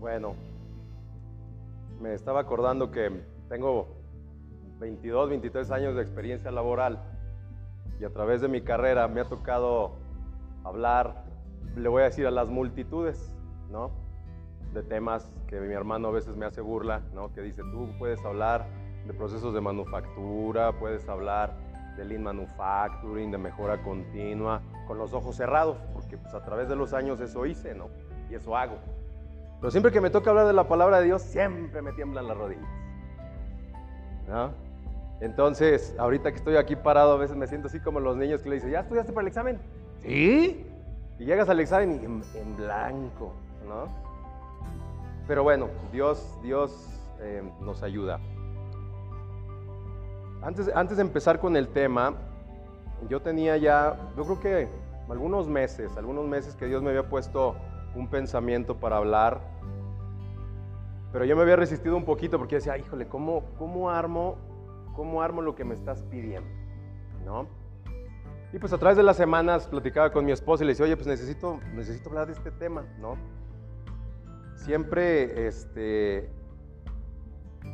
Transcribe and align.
Bueno, 0.00 0.34
me 2.00 2.12
estaba 2.14 2.40
acordando 2.40 2.90
que 2.90 3.22
tengo 3.48 3.86
22, 4.80 5.30
23 5.30 5.70
años 5.70 5.94
de 5.94 6.02
experiencia 6.02 6.50
laboral 6.50 6.98
y 8.00 8.04
a 8.04 8.10
través 8.10 8.40
de 8.40 8.48
mi 8.48 8.62
carrera 8.62 9.06
me 9.06 9.20
ha 9.20 9.24
tocado 9.24 9.92
hablar, 10.64 11.24
le 11.76 11.88
voy 11.88 12.02
a 12.02 12.06
decir 12.06 12.26
a 12.26 12.32
las 12.32 12.48
multitudes, 12.48 13.32
¿no? 13.70 13.92
De 14.74 14.82
temas 14.82 15.30
que 15.46 15.60
mi 15.60 15.72
hermano 15.72 16.08
a 16.08 16.10
veces 16.10 16.36
me 16.36 16.46
hace 16.46 16.60
burla, 16.60 17.02
¿no? 17.14 17.32
Que 17.32 17.42
dice, 17.42 17.62
tú 17.62 17.88
puedes 17.98 18.24
hablar 18.24 18.66
de 19.06 19.14
procesos 19.14 19.54
de 19.54 19.60
manufactura, 19.60 20.72
puedes 20.78 21.08
hablar 21.08 21.54
de 21.96 22.04
lean 22.04 22.22
manufacturing, 22.22 23.30
de 23.30 23.38
mejora 23.38 23.82
continua, 23.82 24.62
con 24.86 24.98
los 24.98 25.12
ojos 25.12 25.36
cerrados, 25.36 25.78
porque 25.92 26.16
pues 26.16 26.34
a 26.34 26.44
través 26.44 26.68
de 26.68 26.76
los 26.76 26.92
años 26.92 27.20
eso 27.20 27.46
hice, 27.46 27.74
¿no? 27.74 27.88
Y 28.30 28.34
eso 28.34 28.56
hago. 28.56 28.76
Pero 29.60 29.70
siempre 29.70 29.92
que 29.92 30.00
me 30.00 30.10
toca 30.10 30.30
hablar 30.30 30.46
de 30.46 30.52
la 30.52 30.66
palabra 30.66 30.98
de 30.98 31.06
Dios, 31.06 31.22
siempre 31.22 31.82
me 31.82 31.92
tiemblan 31.92 32.26
las 32.26 32.36
rodillas. 32.36 32.68
¿no? 34.28 34.50
Entonces, 35.20 35.94
ahorita 35.98 36.32
que 36.32 36.38
estoy 36.38 36.56
aquí 36.56 36.74
parado, 36.74 37.12
a 37.12 37.16
veces 37.16 37.36
me 37.36 37.46
siento 37.46 37.68
así 37.68 37.78
como 37.78 38.00
los 38.00 38.16
niños 38.16 38.42
que 38.42 38.48
le 38.48 38.56
dicen, 38.56 38.70
¿ya 38.70 38.80
estudiaste 38.80 39.12
para 39.12 39.22
el 39.22 39.28
examen? 39.28 39.60
Sí. 40.00 40.66
Y 41.18 41.24
llegas 41.24 41.48
al 41.48 41.60
examen 41.60 42.00
y 42.02 42.38
en, 42.38 42.56
blanco, 42.56 43.32
¿no? 43.68 43.86
Pero 45.28 45.44
bueno, 45.44 45.68
Dios, 45.92 46.36
Dios 46.42 46.88
eh, 47.20 47.42
nos 47.60 47.84
ayuda. 47.84 48.18
Antes, 50.42 50.70
antes 50.74 50.96
de 50.96 51.02
empezar 51.02 51.38
con 51.38 51.56
el 51.56 51.68
tema, 51.68 52.14
yo 53.08 53.20
tenía 53.20 53.56
ya, 53.56 53.96
yo 54.16 54.24
creo 54.24 54.40
que 54.40 54.68
algunos 55.08 55.48
meses, 55.48 55.96
algunos 55.96 56.26
meses 56.26 56.56
que 56.56 56.66
Dios 56.66 56.82
me 56.82 56.90
había 56.90 57.08
puesto 57.08 57.56
un 57.94 58.08
pensamiento 58.08 58.76
para 58.78 58.96
hablar, 58.96 59.40
pero 61.12 61.24
yo 61.24 61.36
me 61.36 61.42
había 61.42 61.56
resistido 61.56 61.96
un 61.96 62.04
poquito 62.04 62.38
porque 62.38 62.56
decía, 62.56 62.76
híjole, 62.78 63.06
¿cómo, 63.06 63.44
cómo, 63.58 63.90
armo, 63.90 64.36
¿cómo 64.96 65.22
armo 65.22 65.42
lo 65.42 65.54
que 65.54 65.64
me 65.64 65.74
estás 65.74 66.02
pidiendo? 66.04 66.48
¿No? 67.24 67.46
Y 68.52 68.58
pues 68.58 68.72
a 68.72 68.78
través 68.78 68.96
de 68.96 69.02
las 69.02 69.16
semanas 69.16 69.66
platicaba 69.66 70.10
con 70.10 70.24
mi 70.24 70.32
esposa 70.32 70.64
y 70.64 70.66
le 70.66 70.72
decía, 70.72 70.84
oye, 70.84 70.96
pues 70.96 71.06
necesito, 71.06 71.60
necesito 71.74 72.08
hablar 72.08 72.26
de 72.26 72.32
este 72.32 72.50
tema, 72.50 72.84
¿no? 72.98 73.16
Siempre, 74.56 75.46
este, 75.46 76.30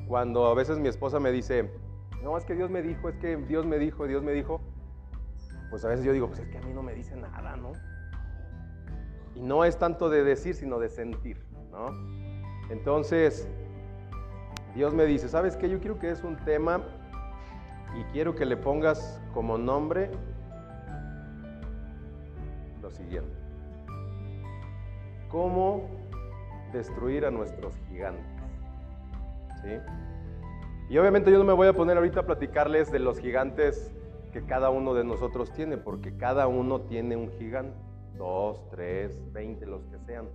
cuando 0.06 0.46
a 0.46 0.54
veces 0.54 0.78
mi 0.78 0.88
esposa 0.88 1.18
me 1.18 1.32
dice, 1.32 1.70
no, 2.22 2.36
es 2.36 2.44
que 2.44 2.54
Dios 2.54 2.70
me 2.70 2.82
dijo, 2.82 3.08
es 3.08 3.16
que 3.16 3.36
Dios 3.36 3.66
me 3.66 3.78
dijo, 3.78 4.06
Dios 4.06 4.22
me 4.22 4.32
dijo, 4.32 4.60
pues 5.70 5.84
a 5.84 5.88
veces 5.88 6.04
yo 6.04 6.12
digo, 6.12 6.28
pues 6.28 6.40
es 6.40 6.48
que 6.48 6.58
a 6.58 6.62
mí 6.62 6.72
no 6.72 6.82
me 6.82 6.94
dice 6.94 7.16
nada, 7.16 7.56
¿no? 7.56 7.72
Y 9.34 9.42
no 9.42 9.64
es 9.64 9.78
tanto 9.78 10.08
de 10.08 10.24
decir, 10.24 10.54
sino 10.54 10.78
de 10.78 10.88
sentir, 10.88 11.44
¿no? 11.70 11.90
Entonces, 12.70 13.48
Dios 14.74 14.94
me 14.94 15.04
dice, 15.06 15.28
¿sabes 15.28 15.56
qué? 15.56 15.68
Yo 15.68 15.80
quiero 15.80 15.98
que 15.98 16.10
es 16.10 16.24
un 16.24 16.36
tema 16.38 16.82
y 17.98 18.04
quiero 18.12 18.34
que 18.34 18.44
le 18.44 18.56
pongas 18.56 19.20
como 19.32 19.58
nombre 19.58 20.10
lo 22.82 22.90
siguiente. 22.90 23.36
¿Cómo 25.30 25.88
destruir 26.72 27.24
a 27.26 27.30
nuestros 27.30 27.74
gigantes? 27.88 28.24
¿Sí? 29.62 29.70
Y 30.90 30.96
obviamente 30.96 31.30
yo 31.30 31.38
no 31.38 31.44
me 31.44 31.52
voy 31.52 31.68
a 31.68 31.74
poner 31.74 31.98
ahorita 31.98 32.20
a 32.20 32.26
platicarles 32.26 32.90
de 32.90 32.98
los 32.98 33.18
gigantes 33.18 33.92
que 34.32 34.42
cada 34.44 34.70
uno 34.70 34.94
de 34.94 35.04
nosotros 35.04 35.52
tiene, 35.52 35.76
porque 35.76 36.16
cada 36.16 36.46
uno 36.46 36.80
tiene 36.80 37.14
un 37.14 37.30
gigante, 37.32 37.76
dos, 38.16 38.66
tres, 38.70 39.20
veinte, 39.32 39.66
los 39.66 39.82
que 39.84 39.98
sean. 40.06 40.28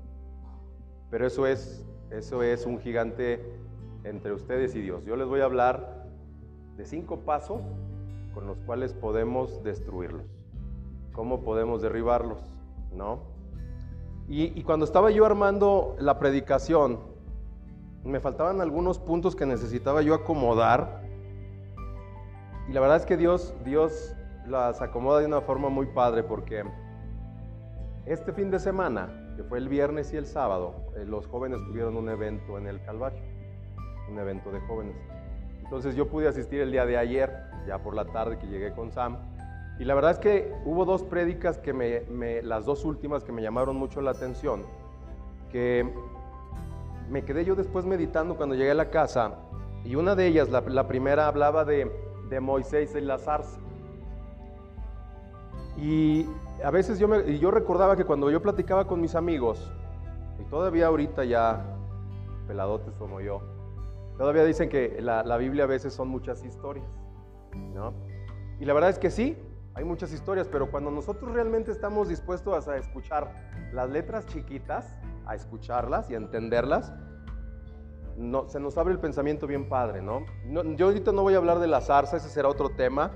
Pero 1.09 1.25
eso 1.25 1.47
es, 1.47 1.83
eso 2.11 2.43
es 2.43 2.67
un 2.67 2.79
gigante 2.79 3.43
entre 4.03 4.31
ustedes 4.31 4.75
y 4.75 4.81
Dios. 4.81 5.05
Yo 5.05 5.15
les 5.15 5.27
voy 5.27 5.41
a 5.41 5.45
hablar 5.45 6.05
de 6.77 6.85
cinco 6.85 7.21
pasos 7.21 7.61
con 8.35 8.45
los 8.45 8.57
cuales 8.59 8.93
podemos 8.93 9.63
destruirlos, 9.63 10.25
cómo 11.13 11.41
podemos 11.41 11.81
derribarlos, 11.81 12.39
¿no? 12.95 13.21
Y, 14.27 14.57
y 14.57 14.63
cuando 14.63 14.85
estaba 14.85 15.09
yo 15.09 15.25
armando 15.25 15.95
la 15.99 16.19
predicación, 16.19 17.12
me 18.03 18.19
faltaban 18.19 18.61
algunos 18.61 18.99
puntos 18.99 19.35
que 19.35 19.45
necesitaba 19.45 20.01
yo 20.01 20.13
acomodar. 20.13 21.01
Y 22.67 22.73
la 22.73 22.81
verdad 22.81 22.97
es 22.97 23.05
que 23.05 23.17
Dios, 23.17 23.53
Dios 23.63 24.15
las 24.47 24.81
acomoda 24.81 25.19
de 25.19 25.25
una 25.25 25.41
forma 25.41 25.69
muy 25.69 25.85
padre 25.87 26.23
porque 26.23 26.63
este 28.05 28.33
fin 28.33 28.51
de 28.51 28.59
semana, 28.59 29.33
que 29.37 29.43
fue 29.43 29.57
el 29.57 29.69
viernes 29.69 30.13
y 30.13 30.17
el 30.17 30.25
sábado, 30.25 30.75
eh, 30.95 31.05
los 31.05 31.27
jóvenes 31.27 31.59
tuvieron 31.65 31.95
un 31.95 32.09
evento 32.09 32.57
en 32.57 32.67
el 32.67 32.83
Calvario, 32.83 33.21
un 34.09 34.19
evento 34.19 34.51
de 34.51 34.59
jóvenes. 34.61 34.95
Entonces 35.63 35.95
yo 35.95 36.09
pude 36.09 36.27
asistir 36.27 36.61
el 36.61 36.71
día 36.71 36.85
de 36.85 36.97
ayer, 36.97 37.31
ya 37.65 37.79
por 37.79 37.95
la 37.95 38.05
tarde 38.05 38.37
que 38.37 38.47
llegué 38.47 38.73
con 38.73 38.91
Sam. 38.91 39.17
Y 39.79 39.85
la 39.85 39.95
verdad 39.95 40.11
es 40.11 40.19
que 40.19 40.53
hubo 40.65 40.85
dos 40.85 41.03
prédicas 41.03 41.57
que 41.57 41.73
me, 41.73 42.41
las 42.43 42.65
dos 42.65 42.85
últimas 42.85 43.23
que 43.23 43.31
me 43.31 43.41
llamaron 43.41 43.75
mucho 43.75 44.01
la 44.01 44.11
atención, 44.11 44.63
que 45.49 45.91
me 47.13 47.23
quedé 47.23 47.45
yo 47.45 47.53
después 47.53 47.85
meditando 47.85 48.35
cuando 48.35 48.55
llegué 48.55 48.71
a 48.71 48.73
la 48.73 48.89
casa 48.89 49.35
y 49.85 49.95
una 49.95 50.15
de 50.15 50.25
ellas, 50.25 50.49
la, 50.49 50.87
primera 50.87 51.27
hablaba 51.27 51.63
de, 51.63 51.91
de, 52.27 52.39
Moisés 52.39 52.95
y 52.95 53.01
la 53.01 53.19
zarza. 53.19 53.59
Y 55.77 56.25
a 56.63 56.71
veces 56.71 56.97
yo, 56.97 57.07
me, 57.07 57.37
yo 57.37 57.51
recordaba 57.51 57.95
que 57.95 58.03
cuando 58.03 58.31
yo 58.31 58.41
platicaba 58.41 58.87
con 58.87 58.99
mis 58.99 59.13
amigos, 59.13 59.71
y 60.39 60.43
todavía 60.45 60.87
ahorita 60.87 61.23
ya 61.23 61.63
peladotes 62.47 62.95
como 62.95 63.21
yo, 63.21 63.41
todavía 64.17 64.43
dicen 64.43 64.69
que 64.69 64.99
la, 64.99 65.21
la 65.21 65.37
Biblia 65.37 65.65
a 65.65 65.67
veces 65.67 65.93
son 65.93 66.07
muchas 66.07 66.43
historias, 66.43 66.87
¿no? 67.75 67.93
Y 68.59 68.65
la 68.65 68.73
verdad 68.73 68.89
es 68.89 68.97
que 68.97 69.11
sí, 69.11 69.37
hay 69.75 69.83
muchas 69.83 70.13
historias, 70.13 70.47
pero 70.47 70.71
cuando 70.71 70.89
nosotros 70.89 71.31
realmente 71.31 71.71
estamos 71.71 72.07
dispuestos 72.07 72.67
a 72.67 72.77
escuchar 72.77 73.51
las 73.71 73.89
letras 73.91 74.25
chiquitas, 74.25 74.97
a 75.25 75.35
escucharlas 75.35 76.09
y 76.09 76.15
a 76.15 76.17
entenderlas, 76.17 76.93
no, 78.17 78.47
se 78.47 78.59
nos 78.59 78.77
abre 78.77 78.93
el 78.93 78.99
pensamiento 78.99 79.47
bien 79.47 79.67
padre, 79.69 80.01
¿no? 80.01 80.25
Yo 80.75 80.87
ahorita 80.87 81.11
no 81.11 81.23
voy 81.23 81.33
a 81.33 81.37
hablar 81.37 81.59
de 81.59 81.67
la 81.67 81.81
zarza, 81.81 82.17
ese 82.17 82.29
será 82.29 82.47
otro 82.47 82.69
tema, 82.69 83.11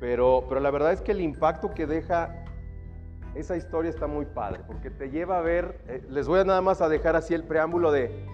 pero, 0.00 0.44
pero 0.48 0.60
la 0.60 0.70
verdad 0.70 0.92
es 0.92 1.00
que 1.00 1.12
el 1.12 1.20
impacto 1.20 1.74
que 1.74 1.86
deja 1.86 2.44
esa 3.34 3.56
historia 3.56 3.90
está 3.90 4.06
muy 4.06 4.26
padre, 4.26 4.60
porque 4.66 4.90
te 4.90 5.10
lleva 5.10 5.38
a 5.38 5.40
ver, 5.40 5.80
eh, 5.86 6.04
les 6.10 6.28
voy 6.28 6.40
a 6.40 6.44
nada 6.44 6.60
más 6.60 6.80
a 6.80 6.88
dejar 6.88 7.16
así 7.16 7.34
el 7.34 7.44
preámbulo 7.44 7.90
de 7.90 8.26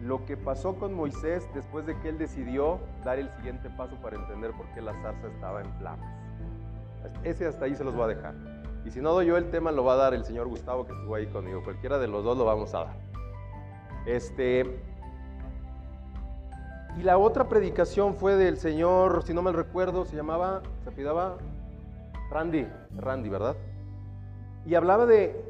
lo 0.00 0.24
que 0.24 0.36
pasó 0.36 0.76
con 0.76 0.94
Moisés 0.94 1.48
después 1.54 1.86
de 1.86 1.98
que 2.00 2.08
él 2.08 2.18
decidió 2.18 2.80
dar 3.04 3.18
el 3.18 3.30
siguiente 3.30 3.68
paso 3.70 3.96
para 3.96 4.16
entender 4.16 4.52
por 4.52 4.66
qué 4.74 4.80
la 4.80 4.92
zarza 5.02 5.28
estaba 5.28 5.60
en 5.60 5.72
flamas. 5.74 6.20
Ese 7.22 7.46
hasta 7.46 7.66
ahí 7.66 7.74
se 7.74 7.84
los 7.84 7.94
voy 7.94 8.04
a 8.04 8.08
dejar. 8.08 8.59
Y 8.84 8.90
si 8.90 9.00
no 9.00 9.12
doy 9.12 9.26
yo 9.26 9.36
el 9.36 9.50
tema, 9.50 9.72
lo 9.72 9.84
va 9.84 9.94
a 9.94 9.96
dar 9.96 10.14
el 10.14 10.24
señor 10.24 10.48
Gustavo 10.48 10.86
que 10.86 10.92
estuvo 10.92 11.14
ahí 11.14 11.26
conmigo. 11.26 11.62
Cualquiera 11.62 11.98
de 11.98 12.08
los 12.08 12.24
dos 12.24 12.36
lo 12.36 12.44
vamos 12.44 12.74
a 12.74 12.84
dar. 12.84 12.96
Este. 14.06 14.80
Y 16.98 17.02
la 17.02 17.18
otra 17.18 17.48
predicación 17.48 18.14
fue 18.14 18.36
del 18.36 18.56
señor, 18.56 19.22
si 19.22 19.32
no 19.32 19.42
me 19.42 19.52
recuerdo, 19.52 20.04
se 20.04 20.16
llamaba, 20.16 20.62
se 20.82 20.90
pidaba 20.90 21.36
Randy, 22.30 22.66
Randy, 22.96 23.28
¿verdad? 23.28 23.56
Y 24.66 24.74
hablaba 24.74 25.06
de 25.06 25.40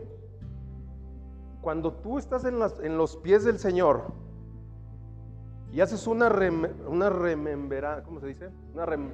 cuando 1.63 1.93
tú 1.93 2.19
estás 2.19 2.45
en, 2.45 2.59
los 2.97 3.17
pies 3.17 3.45
del 3.45 3.59
Señor 3.59 4.13
y 5.73 5.81
haces 5.81 6.07
una, 6.07 6.31
una 6.87 7.11
remembera, 7.11 8.03
¿cómo 8.03 8.21
se 8.21 8.27
dice? 8.27 8.51
Una 8.75 8.87
rem, 8.87 9.11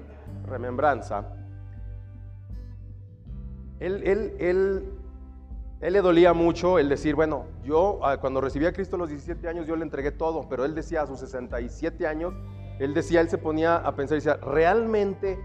remembranza 0.46 1.45
él, 3.80 4.02
él, 4.04 4.34
él, 4.38 4.92
él, 5.80 5.92
le 5.92 6.00
dolía 6.00 6.32
mucho 6.32 6.78
el 6.78 6.88
decir, 6.88 7.14
bueno, 7.14 7.46
yo 7.64 8.00
ah, 8.02 8.18
cuando 8.18 8.40
recibí 8.40 8.66
a 8.66 8.72
Cristo 8.72 8.96
a 8.96 8.98
los 8.98 9.08
17 9.08 9.48
años, 9.48 9.66
yo 9.66 9.76
le 9.76 9.82
entregué 9.82 10.10
todo, 10.10 10.48
pero 10.48 10.64
él 10.64 10.74
decía 10.74 11.02
a 11.02 11.06
sus 11.06 11.20
67 11.20 12.06
años, 12.06 12.34
él 12.78 12.94
decía, 12.94 13.20
él 13.20 13.28
se 13.28 13.38
ponía 13.38 13.76
a 13.76 13.94
pensar 13.94 14.16
y 14.16 14.20
decía, 14.20 14.36
realmente 14.36 15.38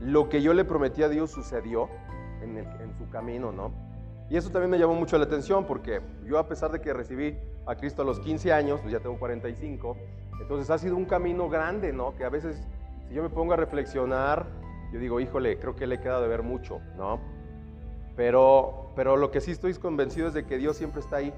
lo 0.00 0.28
que 0.28 0.42
yo 0.42 0.54
le 0.54 0.64
prometí 0.64 1.02
a 1.02 1.08
Dios 1.08 1.30
sucedió 1.30 1.88
en, 2.42 2.64
su 2.96 3.08
camino, 3.10 3.52
¿no? 3.52 3.72
Y 4.30 4.36
eso 4.36 4.50
también 4.50 4.70
me 4.70 4.78
llamó 4.78 4.94
mucho 4.94 5.18
la 5.18 5.24
atención 5.24 5.64
porque 5.64 6.00
yo 6.24 6.38
a 6.38 6.46
pesar 6.48 6.70
de 6.70 6.80
que 6.80 6.92
recibí 6.92 7.36
a 7.66 7.74
Cristo 7.76 8.02
a 8.02 8.04
los 8.04 8.20
15 8.20 8.52
años, 8.52 8.80
pues 8.80 8.92
ya 8.92 9.00
tengo 9.00 9.18
45, 9.18 9.96
entonces 10.40 10.70
ha 10.70 10.78
sido 10.78 10.96
un 10.96 11.04
camino 11.04 11.48
grande, 11.48 11.92
¿no? 11.92 12.14
Que 12.14 12.24
a 12.24 12.28
veces 12.28 12.66
si 13.08 13.14
yo 13.14 13.22
me 13.22 13.30
pongo 13.30 13.54
a 13.54 13.56
reflexionar, 13.56 14.46
yo 14.92 14.98
digo, 14.98 15.20
híjole, 15.20 15.58
creo 15.58 15.74
que 15.74 15.86
le 15.86 15.96
he 15.96 16.00
quedado 16.00 16.22
de 16.22 16.28
ver 16.28 16.42
mucho, 16.42 16.80
¿no? 16.96 17.20
Pero, 18.18 18.90
pero 18.96 19.16
lo 19.16 19.30
que 19.30 19.40
sí 19.40 19.52
estoy 19.52 19.72
convencido 19.74 20.26
es 20.26 20.34
de 20.34 20.44
que 20.44 20.58
Dios 20.58 20.76
siempre 20.76 21.00
está 21.00 21.18
ahí, 21.18 21.32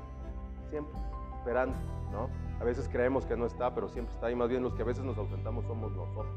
siempre, 0.70 0.98
esperando, 1.36 1.76
¿no? 2.10 2.30
A 2.58 2.64
veces 2.64 2.88
creemos 2.90 3.26
que 3.26 3.36
no 3.36 3.44
está, 3.44 3.74
pero 3.74 3.90
siempre 3.90 4.14
está 4.14 4.28
ahí. 4.28 4.34
Más 4.34 4.48
bien 4.48 4.62
los 4.62 4.72
que 4.72 4.80
a 4.80 4.86
veces 4.86 5.04
nos 5.04 5.18
ausentamos 5.18 5.66
somos 5.66 5.92
nosotros, 5.92 6.34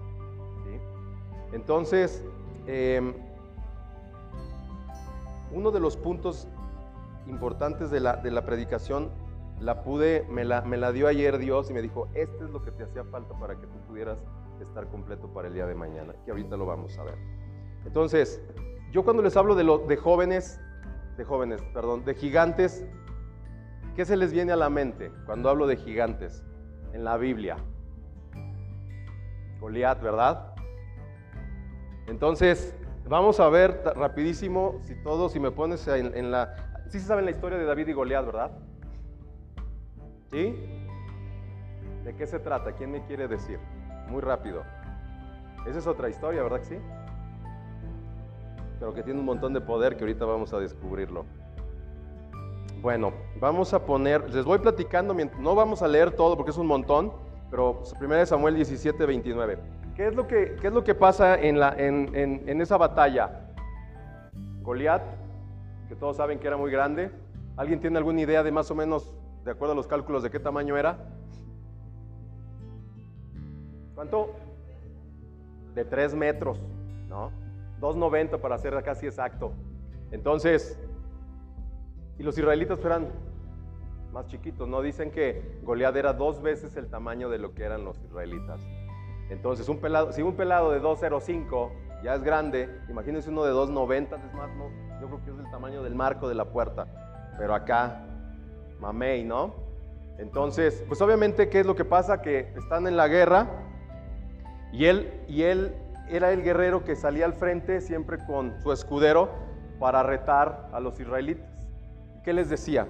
¿sí? 0.65 0.77
Entonces, 1.53 2.25
eh, 2.67 3.13
uno 5.53 5.71
de 5.71 5.79
los 5.79 5.95
puntos 5.95 6.49
importantes 7.25 7.89
de 7.89 8.01
la, 8.01 8.17
de 8.17 8.29
la 8.29 8.45
predicación 8.45 9.11
la 9.61 9.81
pude, 9.81 10.27
me 10.29 10.43
la, 10.43 10.59
me 10.63 10.75
la 10.75 10.91
dio 10.91 11.07
ayer 11.07 11.37
Dios 11.37 11.69
y 11.69 11.73
me 11.73 11.81
dijo, 11.81 12.09
este 12.15 12.43
es 12.43 12.49
lo 12.49 12.61
que 12.65 12.71
te 12.71 12.83
hacía 12.83 13.05
falta 13.05 13.33
para 13.39 13.55
que 13.55 13.65
tú 13.65 13.77
pudieras 13.87 14.21
estar 14.59 14.87
completo 14.87 15.29
para 15.29 15.47
el 15.47 15.53
día 15.53 15.67
de 15.67 15.75
mañana, 15.75 16.13
que 16.25 16.31
ahorita 16.31 16.57
lo 16.57 16.65
vamos 16.65 16.97
a 16.97 17.03
ver. 17.03 17.15
Entonces, 17.85 18.41
yo 18.93 19.03
cuando 19.03 19.23
les 19.23 19.35
hablo 19.35 19.55
de, 19.55 19.63
lo, 19.63 19.79
de 19.79 19.97
jóvenes, 19.97 20.61
de 21.17 21.23
jóvenes, 21.25 21.63
perdón, 21.73 22.05
de 22.05 22.13
gigantes, 22.13 22.85
¿qué 23.95 24.05
se 24.05 24.15
les 24.15 24.31
viene 24.31 24.51
a 24.51 24.55
la 24.55 24.69
mente 24.69 25.11
cuando 25.25 25.49
hablo 25.49 25.65
de 25.65 25.77
gigantes 25.77 26.45
en 26.93 27.03
la 27.03 27.17
Biblia? 27.17 27.57
Goliat, 29.59 29.99
¿verdad? 29.99 30.53
Entonces, 32.05 32.75
vamos 33.07 33.39
a 33.39 33.49
ver 33.49 33.81
rapidísimo, 33.95 34.79
si 34.83 34.93
todos, 35.01 35.31
si 35.31 35.39
me 35.39 35.49
pones 35.49 35.87
en, 35.87 36.29
la... 36.29 36.55
Sí 36.87 36.99
se 36.99 37.07
saben 37.07 37.25
la 37.25 37.31
historia 37.31 37.57
de 37.57 37.65
David 37.65 37.87
y 37.87 37.93
Goliat, 37.93 38.25
¿verdad? 38.27 38.51
¿Sí? 40.31 40.55
¿De 42.03 42.15
qué 42.15 42.27
se 42.27 42.37
trata? 42.37 42.73
¿Quién 42.73 42.91
me 42.91 43.03
quiere 43.07 43.27
decir? 43.27 43.57
Muy 44.07 44.21
rápido. 44.21 44.63
Esa 45.65 45.79
es 45.79 45.87
otra 45.87 46.09
historia, 46.09 46.43
¿verdad 46.43 46.59
que 46.59 46.65
sí? 46.65 46.77
Pero 48.79 48.93
que 48.93 49.03
tiene 49.03 49.19
un 49.19 49.25
montón 49.25 49.53
de 49.53 49.61
poder 49.61 49.95
que 49.95 50.03
ahorita 50.03 50.25
vamos 50.25 50.53
a 50.53 50.59
descubrirlo. 50.59 51.25
Bueno, 52.81 53.13
vamos 53.39 53.73
a 53.73 53.85
poner, 53.85 54.29
les 54.33 54.43
voy 54.43 54.59
platicando, 54.59 55.15
no 55.39 55.55
vamos 55.55 55.81
a 55.81 55.87
leer 55.87 56.11
todo 56.11 56.35
porque 56.35 56.51
es 56.51 56.57
un 56.57 56.67
montón, 56.67 57.13
pero 57.49 57.83
1 58.01 58.25
Samuel 58.25 58.55
17, 58.55 59.05
29. 59.05 59.57
¿Qué 59.95 60.07
es 60.07 60.15
lo 60.15 60.27
que, 60.27 60.57
qué 60.59 60.67
es 60.67 60.73
lo 60.73 60.83
que 60.83 60.93
pasa 60.93 61.39
en, 61.39 61.59
la, 61.59 61.73
en, 61.77 62.13
en 62.15 62.61
esa 62.61 62.77
batalla? 62.77 63.43
Goliat, 64.63 65.03
que 65.87 65.95
todos 65.95 66.17
saben 66.17 66.39
que 66.39 66.47
era 66.47 66.57
muy 66.57 66.71
grande. 66.71 67.11
¿Alguien 67.55 67.79
tiene 67.79 67.97
alguna 67.97 68.21
idea 68.21 68.41
de 68.43 68.51
más 68.51 68.71
o 68.71 68.75
menos, 68.75 69.15
de 69.45 69.51
acuerdo 69.51 69.73
a 69.73 69.75
los 69.75 69.87
cálculos, 69.87 70.23
de 70.23 70.31
qué 70.31 70.39
tamaño 70.39 70.75
era? 70.75 70.97
¿Cuánto? 73.93 74.31
De 75.75 75.85
3 75.85 76.15
metros, 76.15 76.59
¿no? 77.07 77.31
2,90 77.83 78.39
para 78.39 78.57
ser 78.57 78.81
casi 78.81 79.05
exacto. 79.05 79.51
Entonces, 80.11 80.79
y 82.17 82.23
los 82.23 82.37
israelitas 82.37 82.83
eran 82.85 83.09
más 84.13 84.27
chiquitos, 84.27 84.69
¿no? 84.69 84.81
Dicen 84.81 85.11
que 85.11 85.59
Goliat 85.63 85.95
era 85.97 86.13
dos 86.13 86.41
veces 86.41 86.77
el 86.77 86.87
tamaño 86.87 87.29
de 87.29 87.39
lo 87.39 87.53
que 87.53 87.63
eran 87.63 87.83
los 87.83 88.01
israelitas. 88.01 88.61
Entonces, 89.29 89.67
un 89.67 89.79
pelado, 89.79 90.13
si 90.13 90.21
un 90.21 90.35
pelado 90.35 90.71
de 90.71 90.81
2,05 90.81 91.71
ya 92.03 92.15
es 92.15 92.23
grande, 92.23 92.69
imagínense 92.89 93.29
uno 93.29 93.43
de 93.43 93.51
2,90, 93.51 94.25
es 94.25 94.33
más, 94.33 94.49
no, 94.55 94.69
yo 95.01 95.07
creo 95.07 95.25
que 95.25 95.31
es 95.31 95.37
del 95.37 95.51
tamaño 95.51 95.83
del 95.83 95.95
marco 95.95 96.29
de 96.29 96.35
la 96.35 96.45
puerta. 96.45 96.87
Pero 97.37 97.53
acá, 97.53 98.05
mamey, 98.79 99.25
¿no? 99.25 99.55
Entonces, 100.19 100.85
pues 100.87 101.01
obviamente, 101.01 101.49
¿qué 101.49 101.61
es 101.61 101.65
lo 101.65 101.75
que 101.75 101.83
pasa? 101.83 102.21
Que 102.21 102.53
están 102.55 102.87
en 102.87 102.95
la 102.95 103.07
guerra 103.07 103.47
y 104.71 104.85
él, 104.85 105.11
y 105.27 105.43
él 105.43 105.75
era 106.09 106.31
el 106.31 106.43
guerrero 106.43 106.83
que 106.83 106.95
salía 106.95 107.25
al 107.25 107.33
frente 107.33 107.81
siempre 107.81 108.17
con 108.25 108.59
su 108.61 108.71
escudero 108.71 109.29
para 109.79 110.03
retar 110.03 110.69
a 110.71 110.79
los 110.79 110.99
israelitas. 110.99 111.49
¿Qué 112.23 112.33
les 112.33 112.49
decía? 112.49 112.87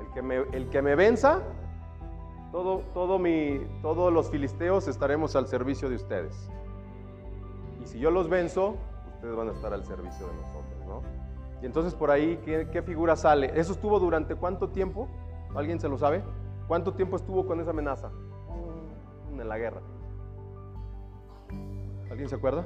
El 0.00 0.12
que 0.12 0.22
me, 0.22 0.36
el 0.52 0.68
que 0.70 0.82
me 0.82 0.94
venza, 0.94 1.40
todo, 2.52 2.82
todos 2.92 4.12
los 4.12 4.30
filisteos 4.30 4.88
estaremos 4.88 5.36
al 5.36 5.46
servicio 5.46 5.88
de 5.88 5.96
ustedes. 5.96 6.50
Y 7.82 7.86
si 7.86 7.98
yo 7.98 8.10
los 8.10 8.28
venzo, 8.28 8.76
ustedes 9.14 9.36
van 9.36 9.48
a 9.48 9.52
estar 9.52 9.72
al 9.72 9.84
servicio 9.84 10.26
de 10.26 10.34
nosotros, 10.34 10.86
¿no? 10.86 11.02
Y 11.62 11.66
entonces 11.66 11.94
por 11.94 12.10
ahí, 12.10 12.40
¿qué, 12.44 12.68
qué 12.72 12.82
figura 12.82 13.16
sale? 13.16 13.52
¿Eso 13.54 13.72
estuvo 13.72 13.98
durante 14.00 14.34
cuánto 14.34 14.70
tiempo? 14.70 15.08
¿Alguien 15.54 15.78
se 15.78 15.88
lo 15.88 15.98
sabe? 15.98 16.22
¿Cuánto 16.66 16.94
tiempo 16.94 17.16
estuvo 17.16 17.46
con 17.46 17.60
esa 17.60 17.70
amenaza? 17.70 18.10
En 19.30 19.48
la 19.48 19.58
guerra. 19.58 19.80
¿Alguien 22.10 22.28
se 22.28 22.34
acuerda? 22.34 22.64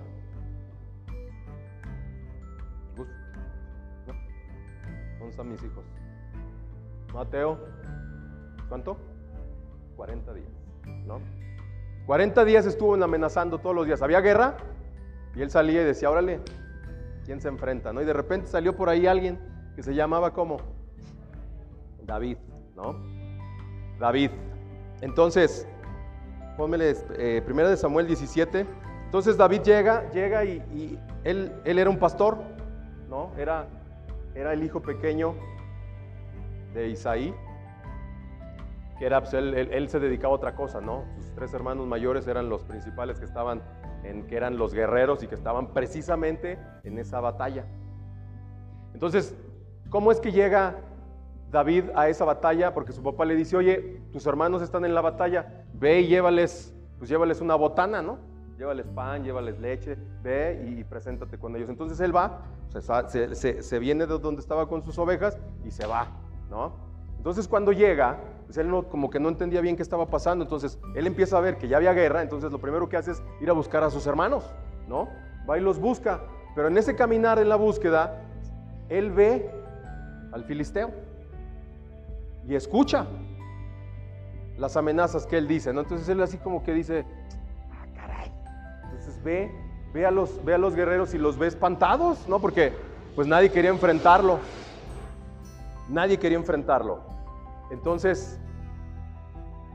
¿Dónde 5.18 5.30
están 5.30 5.48
mis 5.48 5.62
hijos? 5.62 5.84
Mateo, 7.12 7.58
¿cuánto? 8.68 8.96
40 9.96 10.34
días, 10.34 10.48
¿no? 11.06 11.20
40 12.06 12.44
días 12.44 12.66
estuvo 12.66 12.94
amenazando 12.94 13.58
todos 13.58 13.74
los 13.74 13.86
días. 13.86 14.02
Había 14.02 14.20
guerra 14.20 14.56
y 15.34 15.42
él 15.42 15.50
salía 15.50 15.82
y 15.82 15.84
decía, 15.84 16.10
órale, 16.10 16.40
¿quién 17.24 17.40
se 17.40 17.48
enfrenta? 17.48 17.92
¿no? 17.92 18.02
Y 18.02 18.04
de 18.04 18.12
repente 18.12 18.48
salió 18.48 18.76
por 18.76 18.88
ahí 18.88 19.06
alguien 19.06 19.38
que 19.74 19.82
se 19.82 19.94
llamaba 19.94 20.32
como 20.32 20.58
David, 22.02 22.36
¿no? 22.76 22.94
David. 23.98 24.30
Entonces, 25.00 25.66
pónmele 26.56 26.94
eh, 27.16 27.42
primera 27.44 27.68
de 27.70 27.76
Samuel 27.76 28.06
17. 28.06 28.66
Entonces 29.14 29.36
David 29.36 29.62
llega, 29.62 30.10
llega 30.10 30.44
y, 30.44 30.98
él, 31.22 31.52
él 31.64 31.78
era 31.78 31.88
un 31.88 32.00
pastor, 32.00 32.36
¿no? 33.08 33.30
Era 33.38 33.68
era 34.34 34.52
el 34.52 34.64
hijo 34.64 34.82
pequeño 34.82 35.36
de 36.72 36.88
Isaí, 36.88 37.32
que 38.98 39.06
era, 39.06 39.20
pues, 39.20 39.32
él, 39.34 39.88
se 39.88 40.00
dedicaba 40.00 40.32
a 40.32 40.36
otra 40.36 40.56
cosa, 40.56 40.80
¿no? 40.80 41.04
Sus 41.14 41.32
tres 41.32 41.54
hermanos 41.54 41.86
mayores 41.86 42.26
eran 42.26 42.48
los 42.48 42.64
principales 42.64 43.20
que 43.20 43.24
estaban, 43.24 43.62
en, 44.02 44.26
que 44.26 44.36
eran 44.36 44.58
los 44.58 44.74
guerreros 44.74 45.22
y 45.22 45.28
que 45.28 45.36
estaban 45.36 45.68
precisamente 45.68 46.58
en 46.82 46.98
esa 46.98 47.20
batalla. 47.20 47.64
Entonces, 48.94 49.36
¿cómo 49.90 50.10
es 50.10 50.18
que 50.18 50.32
llega 50.32 50.74
David 51.52 51.84
a 51.94 52.08
esa 52.08 52.24
batalla? 52.24 52.74
Porque 52.74 52.90
su 52.90 53.00
papá 53.04 53.24
le 53.24 53.36
dice, 53.36 53.56
oye, 53.56 54.00
tus 54.12 54.26
hermanos 54.26 54.60
están 54.60 54.84
en 54.84 54.92
la 54.92 55.02
batalla, 55.02 55.64
ve 55.72 56.00
y 56.00 56.08
llévales, 56.08 56.74
pues 56.98 57.08
llévales 57.08 57.40
una 57.40 57.54
botana, 57.54 58.02
¿no? 58.02 58.33
Llévales 58.58 58.86
pan, 58.86 59.24
llévales 59.24 59.58
leche, 59.58 59.96
ve 60.22 60.64
y, 60.66 60.84
preséntate 60.84 61.38
con 61.38 61.56
ellos. 61.56 61.68
Entonces 61.68 61.98
él 62.00 62.14
va, 62.14 62.42
se, 63.08 63.78
viene 63.78 64.06
de 64.06 64.18
donde 64.18 64.40
estaba 64.40 64.68
con 64.68 64.82
sus 64.82 64.98
ovejas 64.98 65.38
y 65.64 65.70
se 65.70 65.86
va, 65.86 66.08
¿no? 66.50 66.72
Entonces 67.16 67.48
cuando 67.48 67.72
llega, 67.72 68.18
pues 68.44 68.58
él 68.58 68.70
no, 68.70 68.84
como 68.84 69.10
que 69.10 69.18
no 69.18 69.28
entendía 69.28 69.60
bien 69.60 69.76
qué 69.76 69.82
estaba 69.82 70.06
pasando, 70.06 70.44
entonces 70.44 70.78
él 70.94 71.06
empieza 71.06 71.38
a 71.38 71.40
ver 71.40 71.56
que 71.56 71.68
ya 71.68 71.78
había 71.78 71.92
guerra, 71.92 72.22
entonces 72.22 72.52
lo 72.52 72.60
primero 72.60 72.88
que 72.88 72.96
hace 72.96 73.12
es 73.12 73.22
ir 73.40 73.50
a 73.50 73.54
buscar 73.54 73.82
a 73.82 73.90
sus 73.90 74.06
hermanos, 74.06 74.44
¿no? 74.88 75.08
Va 75.48 75.58
y 75.58 75.60
los 75.60 75.78
busca, 75.78 76.20
pero 76.54 76.68
en 76.68 76.76
ese 76.76 76.94
caminar 76.94 77.38
en 77.38 77.48
la 77.48 77.56
búsqueda, 77.56 78.22
él 78.88 79.10
ve 79.10 79.50
al 80.32 80.44
filisteo 80.44 80.90
y 82.46 82.54
escucha 82.54 83.06
las 84.58 84.76
amenazas 84.76 85.26
que 85.26 85.38
él 85.38 85.48
dice, 85.48 85.72
¿no? 85.72 85.80
Entonces 85.80 86.08
él 86.08 86.20
así 86.20 86.38
como 86.38 86.62
que 86.62 86.72
dice, 86.72 87.04
ve, 89.24 89.50
ve 89.92 90.06
a, 90.06 90.10
los, 90.10 90.44
ve 90.44 90.54
a 90.54 90.58
los 90.58 90.74
guerreros 90.74 91.14
y 91.14 91.18
los 91.18 91.38
ve 91.38 91.46
espantados, 91.46 92.28
¿no? 92.28 92.38
Porque 92.38 92.72
pues 93.14 93.26
nadie 93.26 93.50
quería 93.50 93.70
enfrentarlo. 93.70 94.38
Nadie 95.88 96.18
quería 96.18 96.38
enfrentarlo. 96.38 97.00
Entonces, 97.70 98.38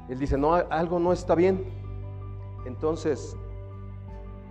él 0.08 0.20
dice, 0.20 0.38
no, 0.38 0.54
algo 0.54 1.00
no 1.00 1.12
está 1.12 1.36
bien. 1.36 1.64
Entonces, 2.66 3.36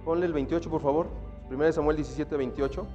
ponle 0.04 0.26
el 0.26 0.32
28, 0.32 0.70
por 0.70 0.80
favor. 0.80 1.06
1 1.50 1.72
Samuel 1.72 1.96
17, 1.96 2.36
28. 2.36 2.86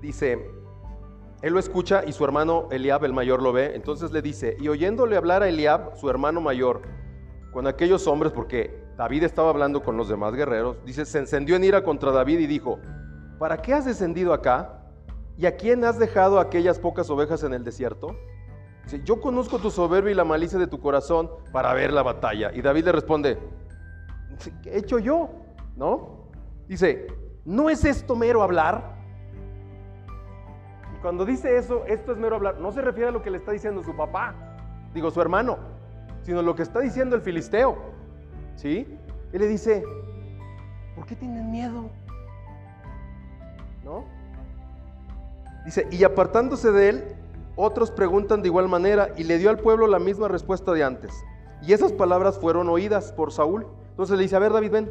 Dice, 0.00 0.63
él 1.44 1.52
lo 1.52 1.60
escucha 1.60 2.04
y 2.06 2.12
su 2.14 2.24
hermano 2.24 2.68
Eliab, 2.70 3.04
el 3.04 3.12
mayor, 3.12 3.42
lo 3.42 3.52
ve. 3.52 3.74
Entonces 3.74 4.12
le 4.12 4.22
dice, 4.22 4.56
y 4.58 4.68
oyéndole 4.68 5.14
hablar 5.14 5.42
a 5.42 5.48
Eliab, 5.50 5.94
su 5.94 6.08
hermano 6.08 6.40
mayor, 6.40 6.80
con 7.52 7.66
aquellos 7.66 8.06
hombres, 8.06 8.32
porque 8.32 8.82
David 8.96 9.24
estaba 9.24 9.50
hablando 9.50 9.82
con 9.82 9.98
los 9.98 10.08
demás 10.08 10.32
guerreros, 10.34 10.82
dice, 10.86 11.04
se 11.04 11.18
encendió 11.18 11.56
en 11.56 11.64
ira 11.64 11.84
contra 11.84 12.12
David 12.12 12.38
y 12.38 12.46
dijo, 12.46 12.78
¿para 13.38 13.60
qué 13.60 13.74
has 13.74 13.84
descendido 13.84 14.32
acá? 14.32 14.86
¿Y 15.36 15.44
a 15.44 15.54
quién 15.54 15.84
has 15.84 15.98
dejado 15.98 16.40
aquellas 16.40 16.78
pocas 16.78 17.10
ovejas 17.10 17.42
en 17.42 17.52
el 17.52 17.62
desierto? 17.62 18.16
Dice, 18.84 19.02
yo 19.04 19.20
conozco 19.20 19.58
tu 19.58 19.70
soberbia 19.70 20.12
y 20.12 20.14
la 20.14 20.24
malicia 20.24 20.58
de 20.58 20.66
tu 20.66 20.80
corazón 20.80 21.30
para 21.52 21.74
ver 21.74 21.92
la 21.92 22.02
batalla. 22.02 22.52
Y 22.54 22.62
David 22.62 22.86
le 22.86 22.92
responde, 22.92 23.38
¿qué 24.62 24.70
he 24.70 24.78
hecho 24.78 24.98
yo? 24.98 25.28
¿No? 25.76 26.30
Dice, 26.68 27.06
¿no 27.44 27.68
es 27.68 27.84
esto 27.84 28.16
mero 28.16 28.42
hablar? 28.42 28.93
Cuando 31.04 31.26
dice 31.26 31.58
eso, 31.58 31.84
esto 31.86 32.12
es 32.12 32.16
mero 32.16 32.36
hablar, 32.36 32.58
no 32.60 32.72
se 32.72 32.80
refiere 32.80 33.10
a 33.10 33.12
lo 33.12 33.20
que 33.20 33.28
le 33.28 33.36
está 33.36 33.52
diciendo 33.52 33.82
su 33.82 33.94
papá, 33.94 34.34
digo 34.94 35.10
su 35.10 35.20
hermano, 35.20 35.58
sino 36.22 36.40
lo 36.40 36.54
que 36.54 36.62
está 36.62 36.80
diciendo 36.80 37.14
el 37.14 37.20
filisteo. 37.20 37.76
¿Sí? 38.56 38.88
Él 39.34 39.40
le 39.42 39.46
dice, 39.46 39.84
¿por 40.96 41.04
qué 41.04 41.14
tienen 41.14 41.50
miedo? 41.50 41.90
¿No? 43.84 44.06
Dice, 45.66 45.86
y 45.90 46.04
apartándose 46.04 46.72
de 46.72 46.88
él, 46.88 47.04
otros 47.54 47.90
preguntan 47.90 48.40
de 48.40 48.48
igual 48.48 48.68
manera 48.70 49.10
y 49.18 49.24
le 49.24 49.36
dio 49.36 49.50
al 49.50 49.58
pueblo 49.58 49.86
la 49.86 49.98
misma 49.98 50.28
respuesta 50.28 50.72
de 50.72 50.84
antes. 50.84 51.12
Y 51.60 51.74
esas 51.74 51.92
palabras 51.92 52.38
fueron 52.38 52.70
oídas 52.70 53.12
por 53.12 53.30
Saúl. 53.30 53.66
Entonces 53.90 54.16
le 54.16 54.22
dice, 54.22 54.36
a 54.36 54.38
ver 54.38 54.54
David, 54.54 54.70
ven. 54.70 54.90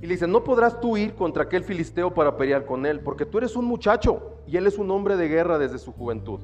Y 0.00 0.06
le 0.06 0.14
dice, 0.14 0.26
no 0.26 0.44
podrás 0.44 0.78
tú 0.78 0.96
ir 0.96 1.14
contra 1.14 1.44
aquel 1.44 1.64
filisteo 1.64 2.12
para 2.12 2.36
pelear 2.36 2.66
con 2.66 2.84
él, 2.84 3.00
porque 3.00 3.24
tú 3.24 3.38
eres 3.38 3.56
un 3.56 3.64
muchacho 3.64 4.40
y 4.46 4.56
él 4.58 4.66
es 4.66 4.76
un 4.76 4.90
hombre 4.90 5.16
de 5.16 5.28
guerra 5.28 5.58
desde 5.58 5.78
su 5.78 5.92
juventud. 5.92 6.40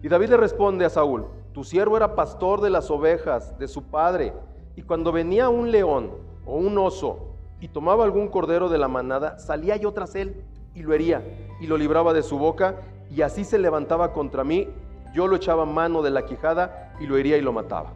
Y 0.00 0.08
David 0.08 0.30
le 0.30 0.36
responde 0.36 0.84
a 0.84 0.90
Saúl, 0.90 1.26
tu 1.52 1.64
siervo 1.64 1.96
era 1.96 2.14
pastor 2.14 2.60
de 2.60 2.70
las 2.70 2.90
ovejas 2.90 3.58
de 3.58 3.66
su 3.66 3.84
padre, 3.84 4.32
y 4.76 4.82
cuando 4.82 5.10
venía 5.10 5.48
un 5.48 5.72
león 5.72 6.12
o 6.46 6.56
un 6.56 6.78
oso 6.78 7.34
y 7.60 7.68
tomaba 7.68 8.04
algún 8.04 8.28
cordero 8.28 8.68
de 8.68 8.78
la 8.78 8.86
manada, 8.86 9.38
salía 9.38 9.76
yo 9.76 9.92
tras 9.92 10.14
él 10.14 10.44
y 10.74 10.82
lo 10.82 10.92
hería 10.92 11.22
y 11.60 11.66
lo 11.66 11.76
libraba 11.76 12.12
de 12.12 12.22
su 12.22 12.38
boca, 12.38 12.76
y 13.10 13.22
así 13.22 13.44
se 13.44 13.58
levantaba 13.58 14.12
contra 14.12 14.44
mí, 14.44 14.68
yo 15.12 15.26
lo 15.26 15.36
echaba 15.36 15.64
mano 15.64 16.02
de 16.02 16.10
la 16.10 16.26
quijada 16.26 16.94
y 17.00 17.06
lo 17.06 17.16
hería 17.16 17.36
y 17.38 17.40
lo 17.40 17.52
mataba. 17.52 17.94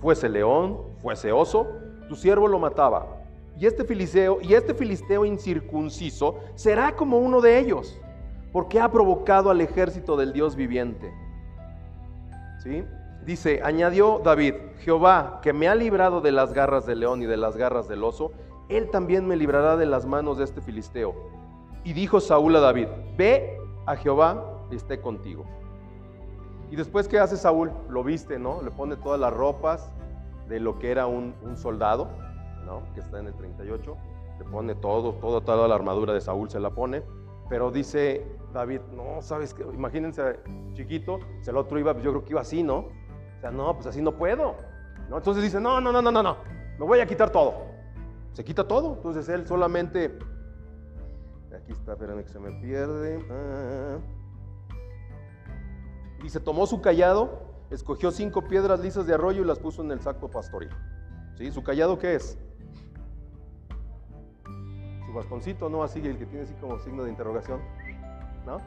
Fuese 0.00 0.28
león, 0.28 0.78
fuese 1.02 1.32
oso, 1.32 1.66
tu 2.08 2.14
siervo 2.14 2.46
lo 2.46 2.58
mataba 2.58 3.25
y 3.58 3.66
este 3.66 3.84
filisteo 3.84 4.38
y 4.42 4.54
este 4.54 4.74
filisteo 4.74 5.24
incircunciso 5.24 6.38
será 6.54 6.94
como 6.94 7.18
uno 7.18 7.40
de 7.40 7.58
ellos, 7.58 7.98
porque 8.52 8.80
ha 8.80 8.90
provocado 8.90 9.50
al 9.50 9.60
ejército 9.60 10.16
del 10.16 10.32
Dios 10.32 10.56
viviente. 10.56 11.12
¿Sí? 12.62 12.84
Dice, 13.24 13.60
añadió 13.64 14.20
David, 14.22 14.54
Jehová, 14.80 15.40
que 15.42 15.52
me 15.52 15.68
ha 15.68 15.74
librado 15.74 16.20
de 16.20 16.32
las 16.32 16.52
garras 16.52 16.86
del 16.86 17.00
león 17.00 17.22
y 17.22 17.26
de 17.26 17.36
las 17.36 17.56
garras 17.56 17.88
del 17.88 18.04
oso, 18.04 18.32
él 18.68 18.90
también 18.90 19.26
me 19.26 19.36
librará 19.36 19.76
de 19.76 19.86
las 19.86 20.06
manos 20.06 20.38
de 20.38 20.44
este 20.44 20.60
filisteo. 20.60 21.14
Y 21.82 21.92
dijo 21.92 22.20
Saúl 22.20 22.54
a 22.56 22.60
David, 22.60 22.88
ve 23.16 23.58
a 23.86 23.96
Jehová 23.96 24.66
y 24.70 24.76
esté 24.76 25.00
contigo. 25.00 25.44
Y 26.70 26.76
después, 26.76 27.08
¿qué 27.08 27.18
hace 27.18 27.36
Saúl? 27.36 27.72
Lo 27.88 28.02
viste, 28.04 28.38
¿no? 28.38 28.60
Le 28.62 28.70
pone 28.70 28.96
todas 28.96 29.20
las 29.20 29.32
ropas 29.32 29.90
de 30.48 30.60
lo 30.60 30.78
que 30.78 30.90
era 30.90 31.06
un, 31.06 31.34
un 31.42 31.56
soldado 31.56 32.08
que 32.94 33.00
está 33.00 33.18
en 33.18 33.26
el 33.26 33.34
38, 33.34 33.96
le 34.38 34.44
pone 34.44 34.74
todo, 34.74 35.14
todo, 35.14 35.40
toda 35.40 35.68
la 35.68 35.74
armadura 35.74 36.12
de 36.12 36.20
Saúl 36.20 36.50
se 36.50 36.60
la 36.60 36.70
pone, 36.70 37.02
pero 37.48 37.70
dice 37.70 38.26
David, 38.52 38.80
no, 38.94 39.22
sabes 39.22 39.54
que, 39.54 39.62
imagínense, 39.62 40.40
chiquito, 40.74 41.20
si 41.40 41.50
el 41.50 41.56
otro 41.56 41.78
iba, 41.78 41.92
yo 42.00 42.10
creo 42.10 42.24
que 42.24 42.32
iba 42.32 42.40
así, 42.40 42.62
¿no? 42.62 42.78
O 42.78 43.40
sea, 43.40 43.50
no, 43.50 43.74
pues 43.74 43.86
así 43.86 44.02
no 44.02 44.16
puedo, 44.16 44.56
¿no? 45.08 45.16
Entonces 45.18 45.42
dice, 45.42 45.60
no, 45.60 45.80
no, 45.80 45.92
no, 45.92 46.02
no, 46.02 46.10
no, 46.10 46.22
no, 46.22 46.36
me 46.78 46.84
voy 46.84 47.00
a 47.00 47.06
quitar 47.06 47.30
todo. 47.30 47.54
Se 48.32 48.44
quita 48.44 48.66
todo, 48.66 48.94
entonces 48.94 49.28
él 49.28 49.46
solamente, 49.46 50.18
aquí 51.54 51.72
está, 51.72 51.92
espérenme 51.92 52.24
que 52.24 52.30
se 52.30 52.38
me 52.38 52.52
pierde. 52.60 53.24
Ah. 53.30 53.98
Dice, 56.22 56.40
tomó 56.40 56.66
su 56.66 56.80
callado, 56.80 57.40
escogió 57.70 58.10
cinco 58.10 58.42
piedras 58.42 58.80
lisas 58.80 59.06
de 59.06 59.14
arroyo 59.14 59.42
y 59.42 59.46
las 59.46 59.58
puso 59.58 59.82
en 59.82 59.90
el 59.92 60.00
saco 60.00 60.28
pastoril. 60.28 60.70
¿Sí? 61.36 61.50
¿Su 61.50 61.62
callado 61.62 61.98
qué 61.98 62.16
es? 62.16 62.38
Bastoncito, 65.16 65.68
¿no? 65.68 65.82
Así, 65.82 65.98
el 65.98 66.18
que 66.18 66.26
tiene 66.26 66.44
así 66.44 66.54
como 66.60 66.78
signo 66.78 67.02
de 67.02 67.10
interrogación, 67.10 67.60
¿no? 68.46 68.60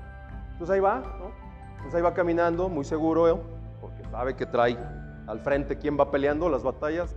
Entonces 0.51 0.69
ahí 0.71 0.79
va, 0.79 0.99
¿no? 0.99 1.31
Entonces 1.71 1.95
ahí 1.95 2.01
va 2.01 2.13
caminando, 2.13 2.67
muy 2.67 2.83
seguro, 2.83 3.29
¿eh? 3.29 3.39
porque 3.79 4.03
sabe 4.11 4.35
que 4.35 4.45
trae 4.45 4.77
al 5.27 5.39
frente 5.39 5.77
quién 5.77 5.97
va 5.97 6.11
peleando 6.11 6.49
las 6.49 6.63
batallas, 6.63 7.15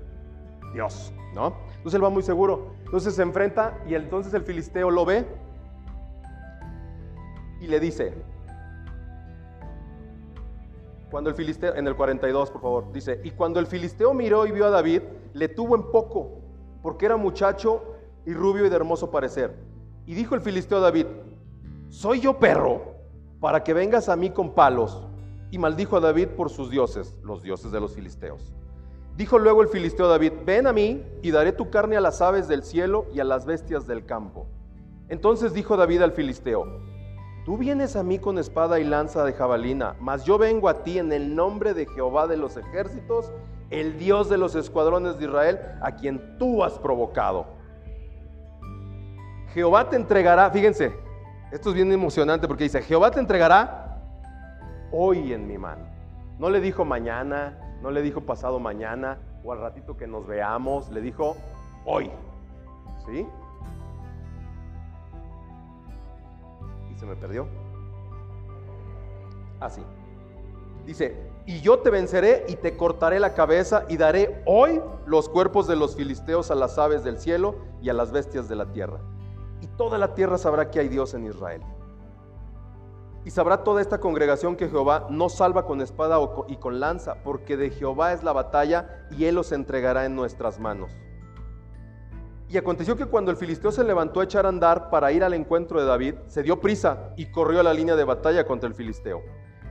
Dios, 0.73 1.13
¿no? 1.35 1.55
Entonces 1.69 1.95
él 1.95 2.05
va 2.05 2.11
muy 2.11 2.23
seguro. 2.23 2.75
Entonces 2.85 3.15
se 3.15 3.23
enfrenta 3.23 3.79
y 3.87 3.95
entonces 3.95 4.33
el 4.35 4.43
filisteo 4.43 4.91
lo 4.91 5.05
ve 5.05 5.27
y 7.61 7.67
le 7.67 7.81
dice, 7.81 8.15
cuando 11.11 11.31
el 11.31 11.37
filisteo, 11.37 11.75
en 11.75 11.87
el 11.87 11.97
42 11.97 12.51
por 12.51 12.61
favor, 12.61 12.93
dice, 12.93 13.21
y 13.25 13.33
cuando 13.33 13.61
el 13.61 13.67
filisteo 13.67 14.15
miró 14.15 14.47
y 14.47 14.53
vio 14.53 14.67
a 14.67 14.71
David, 14.71 15.03
le 15.33 15.49
tuvo 15.49 15.75
en 15.75 15.91
poco, 15.91 16.39
porque 16.83 17.07
era 17.07 17.17
muchacho 17.17 17.92
y 18.27 18.35
rubio 18.35 18.67
y 18.67 18.69
de 18.69 18.77
hermoso 18.77 19.11
parecer. 19.11 19.57
Y 20.07 20.15
dijo 20.15 20.35
el 20.35 20.41
filisteo 20.41 20.81
David, 20.81 21.07
¿soy 21.89 22.21
yo 22.21 22.39
perro 22.39 22.95
para 23.41 23.63
que 23.63 23.75
vengas 23.75 24.09
a 24.09 24.17
mí 24.17 24.31
con 24.31 24.55
palos? 24.55 25.07
Y 25.51 25.59
maldijo 25.59 25.97
a 25.97 26.01
David 26.01 26.29
por 26.29 26.51
sus 26.51 26.71
dioses, 26.71 27.15
los 27.23 27.43
dioses 27.43 27.73
de 27.73 27.81
los 27.81 27.95
filisteos. 27.95 28.55
Dijo 29.17 29.39
luego 29.39 29.61
el 29.61 29.69
filisteo 29.69 30.09
David, 30.09 30.33
ven 30.47 30.67
a 30.67 30.73
mí 30.73 31.05
y 31.21 31.31
daré 31.31 31.53
tu 31.53 31.69
carne 31.69 31.97
a 31.99 32.01
las 32.01 32.23
aves 32.23 32.49
del 32.49 32.63
cielo 32.63 33.07
y 33.13 33.21
a 33.21 33.25
las 33.25 33.45
bestias 33.45 33.87
del 33.87 34.07
campo. 34.07 34.47
Entonces 35.09 35.53
dijo 35.53 35.77
David 35.77 36.01
al 36.01 36.13
filisteo, 36.13 36.81
tú 37.45 37.59
vienes 37.59 37.97
a 37.97 38.03
mí 38.03 38.19
con 38.19 38.39
espada 38.39 38.81
y 38.81 38.85
lanza 38.85 39.25
de 39.25 39.35
jabalina, 39.35 39.95
mas 40.01 40.25
yo 40.25 40.39
vengo 40.39 40.71
a 40.71 40.83
ti 40.83 40.99
en 40.99 41.13
el 41.13 41.35
nombre 41.35 41.75
de 41.75 41.85
Jehová 41.85 42.27
de 42.27 42.39
los 42.39 42.57
ejércitos, 42.57 43.31
el 43.69 43.99
Dios 43.99 44.31
de 44.31 44.39
los 44.39 44.55
escuadrones 44.55 45.19
de 45.19 45.27
Israel, 45.27 45.59
a 45.83 45.97
quien 45.97 46.39
tú 46.39 46.65
has 46.65 46.79
provocado. 46.79 47.47
Jehová 49.53 49.91
te 49.91 49.97
entregará, 49.97 50.51
fíjense, 50.51 50.93
esto 51.51 51.69
es 51.69 51.75
bien 51.75 51.93
emocionante 51.93 52.49
porque 52.49 52.65
dice, 52.65 52.81
Jehová 52.81 53.11
te 53.11 53.21
entregará 53.21 54.01
hoy 54.91 55.35
en 55.35 55.47
mi 55.47 55.59
mano. 55.59 55.85
No 56.39 56.49
le 56.49 56.61
dijo 56.61 56.87
mañana, 56.87 57.59
no 57.83 57.91
le 57.91 58.01
dijo 58.01 58.23
pasado 58.23 58.59
mañana 58.59 59.19
o 59.45 59.53
al 59.53 59.61
ratito 59.61 59.97
que 59.97 60.07
nos 60.07 60.27
veamos, 60.27 60.91
le 60.91 61.03
dijo 61.03 61.37
hoy. 61.85 62.11
¿Sí? 63.05 63.27
Y 66.91 66.99
se 66.99 67.05
me 67.05 67.15
perdió. 67.15 67.47
Así. 69.61 69.83
Dice, 70.87 71.15
y 71.45 71.61
yo 71.61 71.81
te 71.81 71.91
venceré 71.91 72.47
y 72.49 72.57
te 72.57 72.77
cortaré 72.79 73.21
la 73.21 73.35
cabeza 73.35 73.85
y 73.89 73.99
daré 73.99 74.43
hoy 74.47 74.81
los 75.05 75.29
cuerpos 75.29 75.67
de 75.67 75.77
los 75.77 75.95
filisteos 75.95 76.51
a 76.51 76.55
las 76.55 76.79
aves 76.79 77.05
del 77.05 77.19
cielo 77.19 77.57
y 77.83 77.91
a 77.91 77.93
las 77.93 78.13
bestias 78.13 78.49
de 78.49 78.57
la 78.57 78.73
tierra 78.73 78.99
y 79.63 79.69
toda 79.69 79.97
la 79.97 80.15
tierra 80.15 80.37
sabrá 80.37 80.71
que 80.71 80.81
hay 80.81 80.89
Dios 80.89 81.15
en 81.15 81.25
Israel. 81.25 81.63
Y 83.25 83.31
sabrá 83.31 83.63
toda 83.63 83.81
esta 83.81 84.01
congregación 84.01 84.57
que 84.57 84.69
Jehová 84.69 85.07
no 85.09 85.29
salva 85.29 85.65
con 85.65 85.81
espada 85.81 86.19
y 86.49 86.57
con 86.57 86.81
lanza, 86.81 87.23
porque 87.23 87.57
de 87.57 87.71
Jehová 87.71 88.13
es 88.13 88.25
la 88.25 88.33
batalla 88.33 89.07
y 89.13 89.27
él 89.27 89.37
los 89.37 89.53
entregará 89.53 90.05
en 90.05 90.17
nuestras 90.17 90.59
manos. 90.59 90.91
Y 92.49 92.59
aconteció 92.59 92.97
que 92.97 93.07
cuando 93.07 93.31
el 93.31 93.37
filisteo 93.37 93.71
se 93.71 93.85
levantó 93.85 94.21
a 94.21 94.25
echar 94.25 94.45
a 94.45 94.49
andar 94.49 94.91
para 94.91 95.13
ir 95.13 95.23
al 95.23 95.33
encuentro 95.33 95.81
de 95.81 95.87
David, 95.87 96.17
se 96.27 96.43
dio 96.43 96.61
prisa 96.61 97.15
y 97.17 97.31
corrió 97.31 97.61
a 97.61 97.63
la 97.63 97.73
línea 97.73 97.95
de 97.95 98.05
batalla 98.05 98.45
contra 98.45 98.69
el 98.69 98.75
filisteo. 98.75 99.23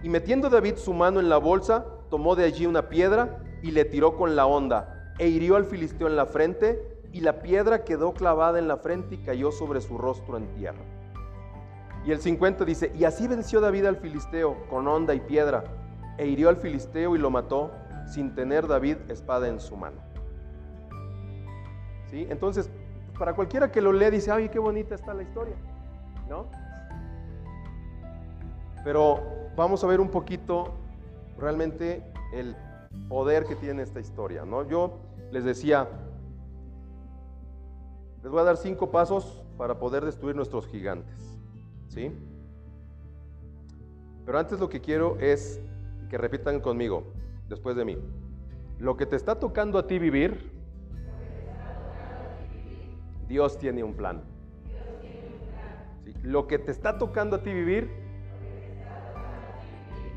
Y 0.02 0.10
metiendo 0.10 0.50
David 0.50 0.78
su 0.78 0.94
mano 0.94 1.20
en 1.20 1.30
la 1.30 1.38
bolsa, 1.38 1.86
tomó 2.10 2.36
de 2.36 2.46
allí 2.46 2.66
una 2.66 2.88
piedra 2.88 3.44
y 3.62 3.72
le 3.72 3.84
tiró 3.86 4.16
con 4.16 4.36
la 4.38 4.46
honda, 4.48 5.14
e 5.20 5.28
hirió 5.28 5.58
al 5.58 5.66
filisteo 5.66 6.08
en 6.08 6.16
la 6.16 6.26
frente 6.26 6.91
y 7.14 7.22
la 7.22 7.42
piedra 7.42 7.84
quedó 7.84 8.14
clavada 8.14 8.60
en 8.60 8.68
la 8.68 8.78
frente 8.78 9.16
y 9.16 9.18
cayó 9.20 9.52
sobre 9.52 9.82
su 9.82 9.98
rostro 9.98 10.38
en 10.38 10.48
tierra. 10.56 10.82
Y 12.06 12.12
el 12.12 12.20
50 12.20 12.66
dice, 12.66 12.92
y 12.96 13.04
así 13.04 13.28
venció 13.28 13.62
David 13.62 13.86
al 13.86 13.98
filisteo 13.98 14.58
con 14.70 14.88
honda 14.88 15.14
y 15.14 15.20
piedra, 15.20 15.64
e 16.18 16.28
hirió 16.28 16.50
al 16.50 16.58
filisteo 16.58 17.16
y 17.16 17.20
lo 17.20 17.30
mató 17.30 17.72
sin 18.08 18.34
tener 18.34 18.68
David 18.68 18.98
espada 19.10 19.48
en 19.48 19.60
su 19.60 19.76
mano. 19.76 19.98
¿Sí? 22.10 22.28
Entonces, 22.30 22.70
para 23.18 23.34
cualquiera 23.36 23.72
que 23.72 23.82
lo 23.82 23.94
lea 23.94 24.10
dice, 24.10 24.32
ay, 24.32 24.50
qué 24.50 24.60
bonita 24.60 24.96
está 24.96 25.14
la 25.14 25.24
historia, 25.24 25.56
¿no? 26.28 26.48
Pero 28.84 29.20
vamos 29.56 29.84
a 29.84 29.88
ver 29.88 30.00
un 30.00 30.10
poquito 30.10 30.74
realmente 31.38 32.04
el 32.34 32.56
poder 33.08 33.46
que 33.46 33.56
tiene 33.56 33.84
esta 33.84 34.00
historia, 34.00 34.44
¿no? 34.44 34.68
Yo 34.68 35.00
les 35.32 35.44
decía, 35.44 35.88
les 38.24 38.32
voy 38.32 38.42
a 38.42 38.44
dar 38.44 38.58
cinco 38.58 38.92
pasos 38.92 39.42
para 39.58 39.80
poder 39.80 40.06
destruir 40.06 40.36
nuestros 40.36 40.68
gigantes. 40.68 41.40
¿Sí? 41.88 42.12
Pero 44.26 44.38
antes 44.40 44.60
lo 44.60 44.70
que 44.70 44.80
quiero 44.80 45.18
es 45.20 45.60
que 46.10 46.18
repitan 46.18 46.60
conmigo, 46.60 47.04
después 47.50 47.76
de 47.76 47.86
mí. 47.86 47.98
Lo 48.80 48.96
que 48.98 49.06
te 49.06 49.16
está 49.16 49.40
tocando 49.40 49.78
a 49.78 49.88
ti 49.88 50.00
vivir, 50.00 50.52
Dios 53.28 53.58
tiene 53.58 53.84
un 53.84 53.94
plan. 53.94 54.24
Lo 56.24 56.48
que 56.48 56.60
te 56.60 56.72
está 56.72 56.98
tocando 56.98 57.38
a 57.38 57.44
ti 57.44 57.52
vivir, 57.52 57.90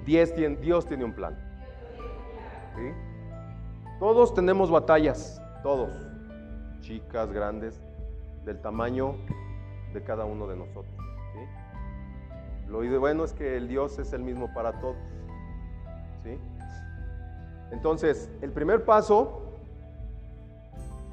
Dios 0.05 0.35
tiene, 0.35 0.57
Dios 0.57 0.87
tiene 0.87 1.05
un 1.05 1.15
plan. 1.15 1.39
Todos 3.99 4.35
tenemos 4.35 4.71
batallas, 4.71 5.41
todos, 5.63 5.91
chicas, 6.81 7.33
grandes, 7.33 7.81
del 8.45 8.61
tamaño 8.61 9.17
de 9.93 10.03
cada 10.03 10.25
uno 10.25 10.47
de 10.47 10.57
nosotros. 10.57 10.95
Lo 12.69 12.99
bueno 12.99 13.25
es 13.25 13.33
que 13.33 13.57
el 13.57 13.69
Dios 13.69 13.99
es 13.99 14.13
el 14.13 14.23
mismo 14.23 14.53
para 14.53 14.81
todos. 14.81 14.97
¿sí? 16.23 16.39
Entonces, 17.71 18.31
el 18.41 18.51
primer 18.51 18.85
paso 18.85 19.43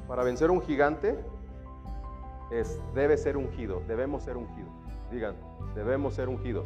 para 0.07 0.23
vencer 0.23 0.51
un 0.51 0.61
gigante 0.61 1.17
es, 2.51 2.79
debe 2.93 3.17
ser 3.17 3.37
ungido, 3.37 3.81
debemos 3.87 4.23
ser 4.23 4.37
ungidos. 4.37 4.71
Digan, 5.11 5.35
debemos 5.75 6.15
ser 6.15 6.29
ungidos. 6.29 6.65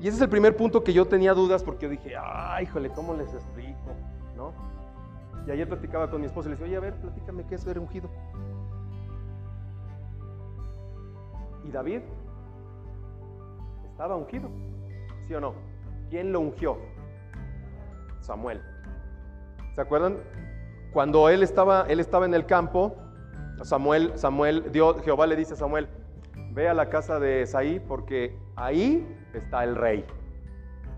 Y 0.00 0.08
ese 0.08 0.16
es 0.16 0.22
el 0.22 0.28
primer 0.28 0.56
punto 0.56 0.84
que 0.84 0.92
yo 0.92 1.06
tenía 1.06 1.32
dudas 1.32 1.62
porque 1.62 1.84
yo 1.84 1.90
dije, 1.90 2.14
ay, 2.20 2.64
híjole, 2.64 2.90
¿cómo 2.90 3.14
les 3.14 3.32
explico? 3.32 3.94
Y 5.46 5.50
ayer 5.50 5.68
platicaba 5.68 6.10
con 6.10 6.20
mi 6.20 6.26
esposa 6.26 6.48
y 6.48 6.52
le 6.52 6.56
decía, 6.56 6.66
oye, 6.66 6.76
a 6.76 6.80
ver, 6.80 6.94
platícame 7.00 7.46
qué 7.46 7.56
es 7.56 7.60
ser 7.60 7.78
ungido. 7.78 8.08
Y 11.64 11.70
David 11.70 12.00
estaba 13.90 14.16
ungido, 14.16 14.50
¿sí 15.26 15.34
o 15.34 15.40
no? 15.40 15.54
¿Quién 16.10 16.32
lo 16.32 16.40
ungió? 16.40 16.78
Samuel. 18.20 18.60
¿Se 19.74 19.80
acuerdan? 19.80 20.18
Cuando 20.92 21.28
él 21.28 21.42
estaba, 21.42 21.86
él 21.88 22.00
estaba 22.00 22.24
en 22.24 22.34
el 22.34 22.46
campo, 22.46 22.96
Samuel, 23.62 24.12
Samuel, 24.16 24.70
Dios, 24.72 25.02
Jehová 25.02 25.26
le 25.26 25.36
dice 25.36 25.54
a 25.54 25.56
Samuel, 25.56 25.88
ve 26.52 26.68
a 26.68 26.74
la 26.74 26.88
casa 26.88 27.18
de 27.18 27.46
Saí 27.46 27.80
porque 27.80 28.38
ahí 28.56 29.06
está 29.32 29.64
el 29.64 29.76
rey. 29.76 30.04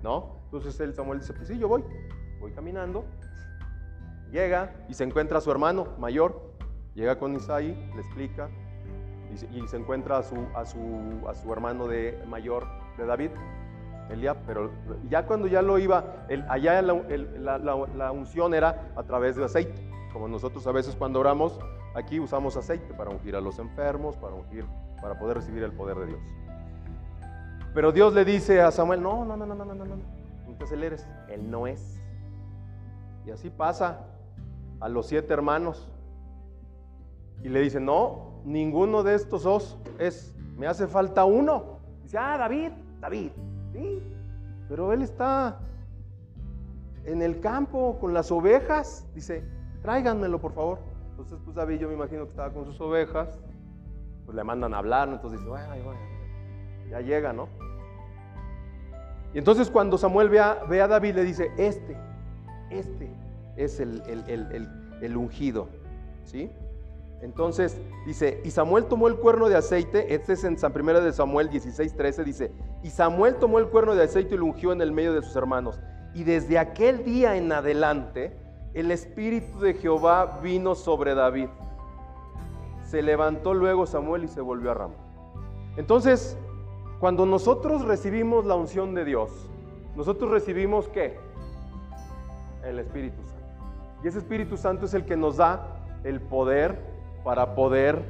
¿No? 0.02 0.36
Entonces 0.44 0.78
él, 0.80 0.94
Samuel 0.94 1.20
dice, 1.20 1.32
pues 1.32 1.48
sí, 1.48 1.58
yo 1.58 1.68
voy, 1.68 1.82
voy 2.40 2.52
caminando. 2.52 3.04
Llega 4.32 4.74
y 4.88 4.94
se 4.94 5.04
encuentra 5.04 5.38
a 5.38 5.40
su 5.40 5.50
hermano 5.50 5.88
mayor, 5.98 6.40
llega 6.94 7.18
con 7.18 7.34
Isaí, 7.34 7.74
le 7.94 8.00
explica, 8.00 8.48
y 9.32 9.66
se, 9.66 9.76
encuentra 9.76 10.18
a 10.18 10.22
su, 10.22 10.36
a, 10.54 10.64
su, 10.64 10.78
a 11.28 11.34
su 11.34 11.52
hermano 11.52 11.86
de 11.86 12.22
mayor 12.28 12.66
de 12.96 13.06
David, 13.06 13.30
Eliab, 14.10 14.36
pero 14.46 14.70
ya 15.08 15.26
cuando 15.26 15.46
ya 15.46 15.62
lo 15.62 15.78
iba, 15.78 16.26
el, 16.28 16.44
allá 16.48 16.80
la, 16.80 17.58
la, 17.58 18.12
unción 18.12 18.54
era 18.54 18.92
a 18.96 19.02
través 19.02 19.36
de 19.36 19.44
aceite, 19.44 19.74
como 20.12 20.28
nosotros 20.28 20.66
a 20.66 20.72
veces 20.72 20.94
cuando 20.96 21.20
oramos, 21.20 21.58
aquí 21.94 22.20
usamos 22.20 22.56
aceite 22.56 22.94
para 22.94 23.10
ungir 23.10 23.36
a 23.36 23.40
los 23.40 23.58
enfermos, 23.58 24.16
para 24.16 24.34
ungir, 24.34 24.64
para 25.02 25.18
poder 25.18 25.38
recibir 25.38 25.62
el 25.64 25.72
poder 25.72 25.98
de 25.98 26.06
Dios. 26.06 26.20
Pero 27.74 27.92
Dios 27.92 28.14
le 28.14 28.24
dice 28.24 28.62
a 28.62 28.70
Samuel, 28.70 29.02
no, 29.02 29.24
no, 29.24 29.36
no, 29.36 29.44
no, 29.44 29.54
no, 29.54 29.64
no, 29.64 29.74
no, 29.74 29.84
no, 29.84 29.96
no 29.96 30.54
te 30.56 30.64
aceleres, 30.64 31.06
él 31.28 31.50
no 31.50 31.66
es. 31.66 32.00
Y 33.26 33.30
así 33.32 33.50
pasa 33.50 34.06
a 34.80 34.88
los 34.88 35.06
siete 35.06 35.32
hermanos. 35.32 35.88
Y 37.42 37.48
le 37.48 37.60
dice, 37.60 37.80
no, 37.80 38.40
ninguno 38.44 39.02
de 39.02 39.14
estos 39.14 39.42
dos 39.42 39.78
es, 39.98 40.34
me 40.56 40.66
hace 40.66 40.86
falta 40.86 41.24
uno. 41.24 41.78
Dice, 42.02 42.18
ah, 42.18 42.36
David, 42.38 42.72
David, 43.00 43.30
sí, 43.72 44.02
pero 44.68 44.92
él 44.92 45.02
está 45.02 45.60
en 47.04 47.22
el 47.22 47.40
campo 47.40 47.98
con 48.00 48.14
las 48.14 48.30
ovejas. 48.30 49.06
Dice, 49.14 49.44
tráiganmelo 49.82 50.40
por 50.40 50.52
favor. 50.52 50.78
Entonces, 51.10 51.38
pues 51.44 51.56
David, 51.56 51.78
yo 51.78 51.88
me 51.88 51.94
imagino 51.94 52.24
que 52.24 52.30
estaba 52.30 52.52
con 52.52 52.64
sus 52.66 52.80
ovejas, 52.80 53.38
pues 54.24 54.36
le 54.36 54.44
mandan 54.44 54.74
a 54.74 54.78
hablar, 54.78 55.08
entonces 55.08 55.40
dice, 55.40 55.52
ya 56.90 57.00
llega, 57.00 57.32
¿no? 57.32 57.48
Y 59.32 59.38
entonces 59.38 59.70
cuando 59.70 59.98
Samuel 59.98 60.28
ve 60.28 60.40
a, 60.40 60.64
ve 60.68 60.80
a 60.82 60.88
David, 60.88 61.14
le 61.14 61.24
dice, 61.24 61.50
este, 61.56 61.96
este 62.70 63.10
es 63.56 63.80
el, 63.80 64.02
el, 64.06 64.68
el 65.00 65.16
ungido, 65.16 65.68
¿sí? 66.24 66.50
Entonces 67.22 67.80
dice, 68.04 68.40
y 68.44 68.50
Samuel 68.50 68.84
tomó 68.84 69.08
el 69.08 69.16
cuerno 69.16 69.48
de 69.48 69.56
aceite, 69.56 70.14
este 70.14 70.34
es 70.34 70.44
en 70.44 70.58
San 70.58 70.72
Primera 70.72 71.00
de 71.00 71.12
Samuel 71.12 71.48
16, 71.48 71.94
13, 71.94 72.24
dice, 72.24 72.52
y 72.82 72.90
Samuel 72.90 73.36
tomó 73.36 73.58
el 73.58 73.68
cuerno 73.68 73.94
de 73.94 74.04
aceite 74.04 74.34
y 74.34 74.38
lo 74.38 74.44
ungió 74.44 74.72
en 74.72 74.82
el 74.82 74.92
medio 74.92 75.14
de 75.14 75.22
sus 75.22 75.34
hermanos. 75.34 75.80
Y 76.14 76.24
desde 76.24 76.58
aquel 76.58 77.04
día 77.04 77.36
en 77.36 77.50
adelante, 77.52 78.36
el 78.74 78.90
Espíritu 78.90 79.58
de 79.60 79.74
Jehová 79.74 80.40
vino 80.42 80.74
sobre 80.74 81.14
David. 81.14 81.48
Se 82.84 83.02
levantó 83.02 83.54
luego 83.54 83.86
Samuel 83.86 84.24
y 84.24 84.28
se 84.28 84.40
volvió 84.40 84.70
a 84.70 84.74
Rama. 84.74 84.94
Entonces, 85.76 86.36
cuando 87.00 87.26
nosotros 87.26 87.84
recibimos 87.84 88.44
la 88.44 88.54
unción 88.54 88.94
de 88.94 89.04
Dios, 89.04 89.30
nosotros 89.96 90.30
recibimos 90.30 90.88
qué? 90.88 91.18
El 92.64 92.78
Espíritu 92.78 93.16
Santo. 93.22 93.35
Y 94.06 94.08
ese 94.08 94.18
Espíritu 94.18 94.56
Santo 94.56 94.86
es 94.86 94.94
el 94.94 95.04
que 95.04 95.16
nos 95.16 95.38
da 95.38 95.66
el 96.04 96.20
poder 96.20 96.78
para 97.24 97.56
poder 97.56 98.04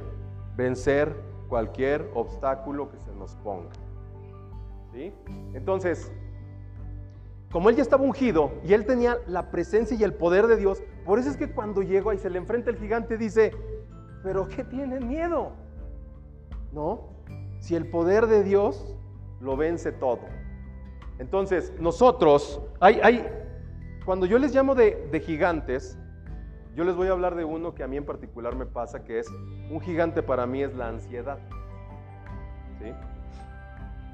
vencer 0.55 1.11
cualquier 1.49 2.11
obstáculo 2.13 2.91
que 2.91 2.99
se 2.99 3.11
nos 3.15 3.33
ponga. 3.37 3.71
¿Sí? 4.93 5.11
Entonces, 5.55 6.11
como 7.51 7.71
él 7.71 7.77
ya 7.77 7.81
estaba 7.81 8.03
ungido 8.03 8.51
y 8.63 8.73
él 8.73 8.85
tenía 8.85 9.17
la 9.25 9.49
presencia 9.49 9.97
y 9.97 10.03
el 10.03 10.13
poder 10.13 10.45
de 10.45 10.57
Dios, 10.57 10.83
por 11.03 11.17
eso 11.17 11.31
es 11.31 11.35
que 11.35 11.49
cuando 11.49 11.81
llegó 11.81 12.13
y 12.13 12.19
se 12.19 12.29
le 12.29 12.37
enfrenta 12.37 12.69
el 12.69 12.77
gigante 12.77 13.17
dice, 13.17 13.51
pero 14.21 14.47
¿qué 14.47 14.63
tienen 14.63 15.07
miedo? 15.07 15.53
¿No? 16.73 17.09
Si 17.59 17.75
el 17.75 17.89
poder 17.89 18.27
de 18.27 18.43
Dios 18.43 18.95
lo 19.39 19.57
vence 19.57 19.91
todo. 19.93 20.19
Entonces, 21.17 21.73
nosotros, 21.79 22.61
hay, 22.79 22.99
hay 23.01 23.46
cuando 24.07 24.25
yo 24.25 24.39
les 24.39 24.55
llamo 24.55 24.73
de, 24.73 25.21
gigantes, 25.25 25.97
yo 26.77 26.85
les 26.85 26.95
voy 26.95 27.09
a 27.09 27.11
hablar 27.11 27.35
de 27.35 27.43
uno 27.43 27.75
que 27.75 27.83
a 27.83 27.89
mí 27.89 27.97
en 27.97 28.05
particular 28.05 28.55
me 28.55 28.65
pasa, 28.65 29.03
que 29.03 29.19
es 29.19 29.27
un 29.69 29.81
gigante 29.81 30.23
para 30.23 30.45
mí 30.47 30.63
es 30.63 30.73
la 30.73 30.87
ansiedad. 30.87 31.37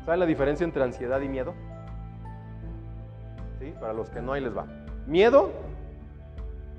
¿Saben 0.04 0.20
la 0.20 0.26
diferencia 0.26 0.64
entre 0.64 0.84
ansiedad 0.84 1.22
y 1.22 1.30
miedo? 1.30 1.54
Para 3.80 3.94
los 3.94 4.10
que 4.10 4.20
no, 4.20 4.34
ahí 4.34 4.42
les 4.42 4.58
va. 4.58 4.66
Miedo 5.06 5.52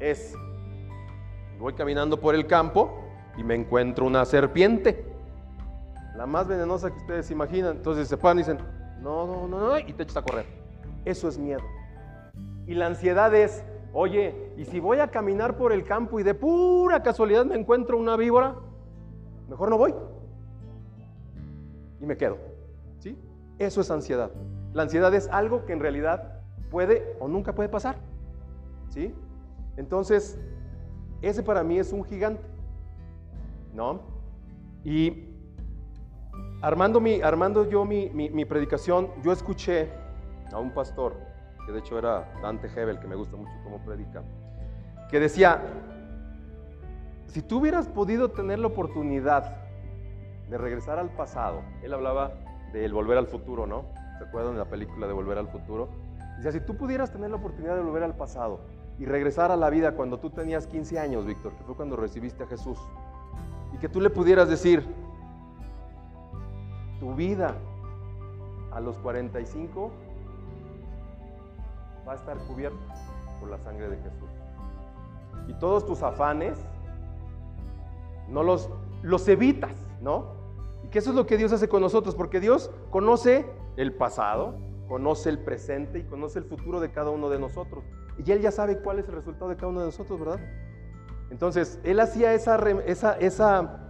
es, 0.01 0.35
voy 1.61 1.75
caminando 1.75 2.19
por 2.19 2.35
el 2.35 2.49
campo 2.49 3.01
y 3.37 3.45
me 3.45 3.55
encuentro 3.55 4.07
una 4.07 4.25
serpiente, 4.25 5.07
la 6.17 6.27
más 6.27 6.49
venenosa 6.49 6.91
que 6.91 6.97
ustedes 6.97 7.31
imaginan. 7.31 7.77
Entonces 7.77 8.09
se 8.09 8.17
paran 8.17 8.39
y 8.39 8.41
dicen, 8.41 8.59
no, 9.01 9.25
no, 9.25 9.47
no, 9.47 9.61
no, 9.61 9.79
y 9.79 9.93
te 9.93 10.03
echas 10.03 10.17
a 10.17 10.23
correr. 10.23 10.47
Eso 11.05 11.29
es 11.29 11.39
miedo. 11.39 11.63
Y 12.67 12.75
la 12.75 12.87
ansiedad 12.87 13.35
es, 13.35 13.65
Oye, 13.97 14.35
¿y 14.57 14.65
si 14.65 14.81
voy 14.81 14.99
a 14.99 15.07
caminar 15.07 15.57
por 15.57 15.73
el 15.73 15.85
campo 15.85 16.19
y 16.19 16.25
de 16.25 16.35
pura 16.35 17.05
casualidad 17.05 17.47
me 17.47 17.55
encuentro 17.55 17.97
una 17.97 18.17
víbora? 18.17 18.57
Mejor 19.49 19.71
no 19.71 19.79
voy. 19.79 19.95
Y 22.01 22.05
me 22.05 22.17
quedo. 22.17 22.37
¿Sí? 22.99 23.17
Eso 23.57 23.81
es 23.81 23.91
ansiedad. 23.93 24.33
La 24.73 24.83
ansiedad 24.83 25.15
es 25.15 25.29
algo 25.29 25.65
que 25.65 25.73
en 25.73 25.79
realidad 25.79 26.41
puede 26.73 27.17
o 27.21 27.29
nunca 27.29 27.55
puede 27.55 27.69
pasar. 27.69 27.95
¿Sí? 28.89 29.15
Entonces, 29.77 30.41
ese 31.23 31.45
para 31.45 31.63
mí 31.63 31.79
es 31.79 31.93
un 31.93 32.03
gigante. 32.03 32.43
¿No? 33.73 34.01
Y 34.83 35.29
armando, 36.63 37.01
mi, 37.01 37.21
armando 37.21 37.71
yo 37.71 37.85
mi, 37.85 38.11
mi 38.11 38.45
predicación, 38.45 39.09
yo 39.23 39.31
escuché 39.31 39.89
a 40.53 40.59
un 40.59 40.75
pastor 40.75 41.34
que 41.67 41.73
de 41.73 41.79
hecho 41.79 41.99
era 41.99 42.33
Dante 42.43 42.69
Hebel, 42.69 42.99
que 42.99 43.07
me 43.07 43.17
gusta 43.17 43.37
mucho 43.37 43.53
cómo 43.63 43.79
predica, 43.79 44.23
que 45.11 45.21
decía, 45.21 45.63
si 47.27 47.43
tú 47.43 47.59
hubieras 47.59 47.89
podido 47.89 48.31
tener 48.31 48.59
la 48.59 48.69
oportunidad 48.69 49.57
de 50.49 50.59
regresar 50.59 50.99
al 50.99 51.11
pasado, 51.11 51.63
él 51.83 51.93
hablaba 51.93 52.33
del 52.73 52.93
volver 52.93 53.19
al 53.19 53.27
futuro, 53.27 53.67
¿no? 53.67 53.85
¿Se 54.19 54.25
acuerdan 54.25 54.53
de 54.53 54.61
la 54.61 54.67
película 54.67 55.07
de 55.07 55.13
Volver 55.13 55.39
al 55.39 55.49
Futuro? 55.49 55.89
Decía, 56.37 56.53
si 56.53 56.61
tú 56.61 56.77
pudieras 56.77 57.11
tener 57.13 57.31
la 57.31 57.37
oportunidad 57.37 57.75
de 57.77 57.83
volver 57.83 58.03
al 58.05 58.15
pasado 58.15 58.61
y 58.99 59.07
regresar 59.07 59.51
a 59.51 59.57
la 59.57 59.71
vida 59.71 59.93
cuando 59.93 60.19
tú 60.19 60.31
tenías 60.31 60.67
15 60.67 60.99
años, 60.99 61.27
Víctor, 61.27 61.53
que 61.55 61.65
fue 61.65 61.75
cuando 61.75 61.97
recibiste 61.97 62.45
a 62.45 62.47
Jesús, 62.47 62.79
y 63.73 63.79
que 63.79 63.89
tú 63.89 64.01
le 64.01 64.11
pudieras 64.11 64.49
decir, 64.49 64.85
tu 67.01 67.15
vida 67.15 67.55
a 68.73 68.81
los 68.81 68.97
45 68.99 69.91
va 72.07 72.13
a 72.13 72.17
estar 72.17 72.37
cubierto 72.39 72.79
por 73.41 73.51
la 73.51 73.59
sangre 73.59 73.89
de 73.89 73.97
Jesús. 73.97 74.29
Y 75.49 75.55
todos 75.55 75.87
tus 75.87 76.03
afanes, 76.03 76.59
no 78.29 78.43
los, 78.43 78.71
los 79.03 79.29
evitas, 79.29 79.77
¿no? 80.01 80.33
Y 80.85 80.89
que 80.89 80.99
eso 80.99 81.11
es 81.11 81.17
lo 81.17 81.27
que 81.27 81.37
Dios 81.37 81.53
hace 81.53 81.69
con 81.69 81.83
nosotros, 81.83 82.15
porque 82.15 82.41
Dios 82.41 82.71
conoce 82.91 83.47
el 83.77 83.95
pasado, 83.95 84.55
conoce 84.89 85.31
el 85.31 85.39
presente 85.39 85.99
y 85.99 86.05
conoce 86.05 86.39
el 86.39 86.45
futuro 86.45 86.81
de 86.81 86.91
cada 86.91 87.11
uno 87.11 87.29
de 87.29 87.39
nosotros. 87.39 87.85
Y 88.25 88.31
Él 88.31 88.41
ya 88.41 88.51
sabe 88.51 88.79
cuál 88.79 88.99
es 88.99 89.09
el 89.09 89.15
resultado 89.15 89.49
de 89.49 89.57
cada 89.57 89.69
uno 89.69 89.81
de 89.81 89.87
nosotros, 89.87 90.19
¿verdad? 90.19 90.41
Entonces, 91.31 91.81
Él 91.83 92.01
hacía 92.01 92.33
esa, 92.35 92.57
esa, 92.87 93.15
esa, 93.15 93.81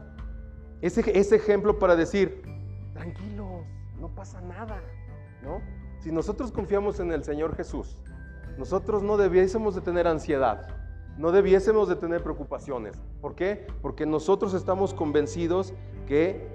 ese, 0.81 1.19
ese 1.19 1.37
ejemplo 1.37 1.79
para 1.79 1.95
decir, 1.97 2.43
tranquilos, 2.95 3.65
no 3.99 4.09
pasa 4.15 4.41
nada, 4.41 4.81
¿no? 5.43 5.61
Si 6.05 6.13
nosotros 6.13 6.53
confiamos 6.53 7.01
en 7.01 7.13
el 7.13 7.25
Señor 7.25 7.57
Jesús, 7.57 7.97
nosotros 8.59 9.03
no 9.03 9.17
debiésemos 9.17 9.75
de 9.75 9.81
tener 9.81 10.07
ansiedad, 10.07 10.69
no 11.17 11.33
debiésemos 11.33 11.89
de 11.89 11.97
tener 11.97 12.23
preocupaciones. 12.23 13.03
¿Por 13.23 13.35
qué? 13.35 13.67
Porque 13.81 14.05
nosotros 14.05 14.53
estamos 14.53 14.93
convencidos 14.93 15.73
que 16.07 16.47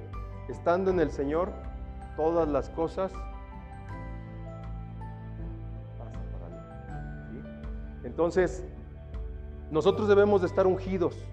estando 0.49 0.91
en 0.91 0.99
el 0.99 1.09
Señor, 1.09 1.51
todas 2.15 2.47
las 2.47 2.69
cosas 2.69 3.11
pasan 5.97 6.21
para 6.31 7.29
mí. 7.31 7.41
Entonces, 8.03 8.63
nosotros 9.71 10.07
debemos 10.07 10.41
de 10.41 10.47
estar 10.47 10.67
ungidos, 10.67 11.25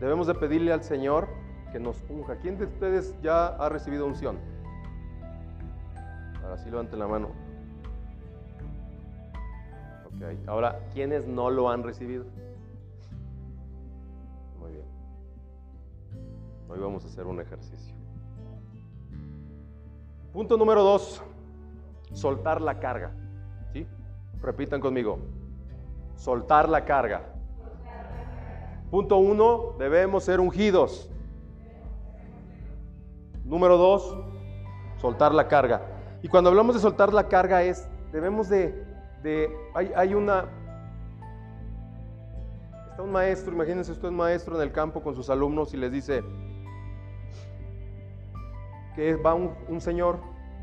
debemos 0.00 0.26
de 0.26 0.34
pedirle 0.34 0.72
al 0.72 0.82
Señor 0.82 1.28
que 1.70 1.78
nos 1.78 2.02
unja. 2.08 2.34
¿Quién 2.34 2.58
de 2.58 2.64
ustedes 2.64 3.14
ya 3.22 3.46
ha 3.46 3.68
recibido 3.68 4.06
unción? 4.06 4.40
Ahora 6.42 6.58
sí 6.58 6.68
levanten 6.68 6.98
la 6.98 7.06
mano. 7.06 7.49
Ahora, 10.46 10.80
¿quiénes 10.92 11.26
no 11.26 11.50
lo 11.50 11.70
han 11.70 11.82
recibido? 11.82 12.24
Muy 14.58 14.72
bien. 14.72 14.84
Hoy 16.68 16.78
vamos 16.78 17.04
a 17.04 17.08
hacer 17.08 17.26
un 17.26 17.40
ejercicio. 17.40 17.94
Punto 20.32 20.56
número 20.56 20.82
dos, 20.82 21.22
soltar 22.12 22.60
la 22.60 22.78
carga. 22.78 23.12
¿Sí? 23.72 23.86
Repitan 24.42 24.80
conmigo. 24.80 25.18
Soltar 26.16 26.68
la 26.68 26.84
carga. 26.84 27.22
Punto 28.90 29.16
uno, 29.16 29.74
debemos 29.78 30.24
ser 30.24 30.38
ungidos. 30.38 31.10
Número 33.44 33.78
dos, 33.78 34.16
soltar 34.98 35.32
la 35.32 35.48
carga. 35.48 35.80
Y 36.22 36.28
cuando 36.28 36.50
hablamos 36.50 36.74
de 36.74 36.80
soltar 36.80 37.12
la 37.14 37.26
carga 37.28 37.62
es, 37.62 37.88
debemos 38.12 38.48
de, 38.48 38.89
de 39.22 39.50
hay, 39.74 40.14
una, 40.14 40.46
está 42.90 43.02
un 43.02 43.12
maestro, 43.12 43.52
imagínense 43.52 43.92
usted 43.92 44.08
un 44.08 44.16
maestro 44.16 44.56
en 44.56 44.62
el 44.62 44.72
campo 44.72 45.02
con 45.02 45.14
sus 45.14 45.28
alumnos 45.30 45.74
y 45.74 45.76
les 45.76 45.92
dice 45.92 46.22
que 48.94 49.16
va 49.16 49.34
un, 49.34 49.80
señor 49.80 50.18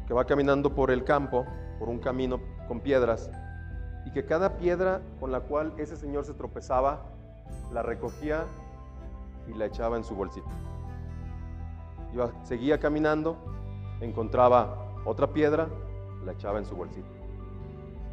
que 0.08 0.14
va 0.14 0.26
caminando 0.26 0.74
por 0.74 0.92
el 0.92 1.04
campo, 1.04 1.46
por 1.80 1.90
un 1.90 2.00
camino 2.00 2.40
con 2.68 2.80
piedras, 2.82 3.30
y 4.06 4.12
que 4.12 4.26
cada 4.26 4.58
piedra 4.58 5.02
con 5.20 5.32
la 5.32 5.42
cual 5.42 5.74
ese 5.78 5.96
señor 5.96 6.26
se 6.26 6.34
tropezaba, 6.34 7.06
la 7.72 7.84
recogía 7.84 8.46
y 9.48 9.54
la 9.54 9.66
echaba 9.66 9.98
en 9.98 10.04
su 10.04 10.16
bolsito. 10.16 10.48
Iba, 12.14 12.32
seguía 12.44 12.80
caminando, 12.80 13.38
encontraba 14.02 14.78
otra 15.06 15.28
piedra, 15.28 15.68
la 16.26 16.32
echaba 16.34 16.58
en 16.58 16.66
su 16.66 16.76
bolsito. 16.76 17.17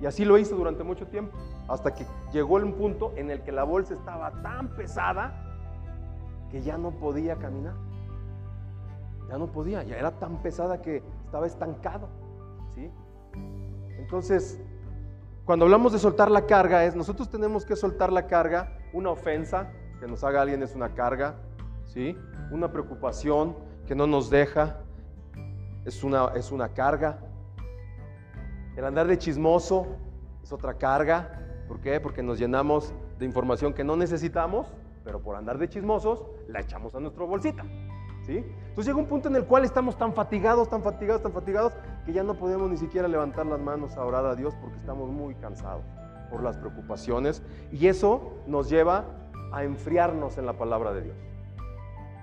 Y 0.04 0.06
así 0.06 0.26
lo 0.26 0.36
hizo 0.36 0.54
durante 0.54 0.84
mucho 0.84 1.06
tiempo, 1.06 1.34
hasta 1.66 1.94
que 1.94 2.04
llegó 2.30 2.56
un 2.56 2.74
punto 2.74 3.14
en 3.16 3.30
el 3.30 3.40
que 3.40 3.50
la 3.52 3.64
bolsa 3.64 3.94
estaba 3.94 4.32
tan 4.42 4.68
pesada 4.76 5.32
que 6.50 6.60
ya 6.60 6.76
no 6.76 6.90
podía 6.90 7.36
caminar. 7.36 7.72
Ya 9.30 9.38
no 9.38 9.46
podía, 9.46 9.82
ya 9.82 9.96
era 9.96 10.10
tan 10.10 10.42
pesada 10.42 10.82
que 10.82 11.02
estaba 11.24 11.46
estancado. 11.46 12.10
¿sí? 12.74 12.90
Entonces, 13.96 14.60
cuando 15.46 15.64
hablamos 15.64 15.94
de 15.94 15.98
soltar 15.98 16.30
la 16.30 16.44
carga, 16.44 16.84
es 16.84 16.94
nosotros 16.94 17.30
tenemos 17.30 17.64
que 17.64 17.74
soltar 17.74 18.12
la 18.12 18.26
carga, 18.26 18.76
una 18.92 19.08
ofensa 19.08 19.72
que 20.00 20.06
nos 20.06 20.22
haga 20.22 20.42
alguien 20.42 20.62
es 20.62 20.74
una 20.74 20.90
carga, 20.90 21.36
¿sí? 21.86 22.14
Una 22.50 22.70
preocupación 22.70 23.56
que 23.86 23.94
no 23.94 24.06
nos 24.06 24.28
deja 24.28 24.80
es 25.86 26.04
una, 26.04 26.32
es 26.34 26.52
una 26.52 26.74
carga. 26.74 27.20
El 28.76 28.84
andar 28.84 29.06
de 29.06 29.18
chismoso 29.18 29.86
es 30.42 30.52
otra 30.52 30.74
carga. 30.74 31.40
¿Por 31.68 31.80
qué? 31.80 32.00
Porque 32.00 32.22
nos 32.22 32.38
llenamos 32.38 32.92
de 33.18 33.24
información 33.24 33.72
que 33.72 33.84
no 33.84 33.96
necesitamos, 33.96 34.66
pero 35.04 35.20
por 35.22 35.36
andar 35.36 35.58
de 35.58 35.68
chismosos 35.68 36.24
la 36.48 36.60
echamos 36.60 36.94
a 36.94 37.00
nuestra 37.00 37.24
bolsita. 37.24 37.64
¿Sí? 38.26 38.38
Entonces 38.38 38.86
llega 38.86 38.98
un 38.98 39.06
punto 39.06 39.28
en 39.28 39.36
el 39.36 39.44
cual 39.44 39.64
estamos 39.64 39.98
tan 39.98 40.14
fatigados, 40.14 40.70
tan 40.70 40.82
fatigados, 40.82 41.22
tan 41.22 41.32
fatigados, 41.32 41.74
que 42.06 42.12
ya 42.12 42.22
no 42.22 42.34
podemos 42.34 42.70
ni 42.70 42.78
siquiera 42.78 43.06
levantar 43.06 43.44
las 43.46 43.60
manos 43.60 43.96
a 43.96 44.04
orar 44.04 44.24
a 44.24 44.34
Dios 44.34 44.54
porque 44.60 44.78
estamos 44.78 45.10
muy 45.10 45.34
cansados 45.34 45.84
por 46.30 46.42
las 46.42 46.56
preocupaciones. 46.56 47.42
Y 47.70 47.86
eso 47.86 48.32
nos 48.46 48.70
lleva 48.70 49.04
a 49.52 49.62
enfriarnos 49.62 50.38
en 50.38 50.46
la 50.46 50.54
palabra 50.54 50.92
de 50.92 51.02
Dios. 51.02 51.16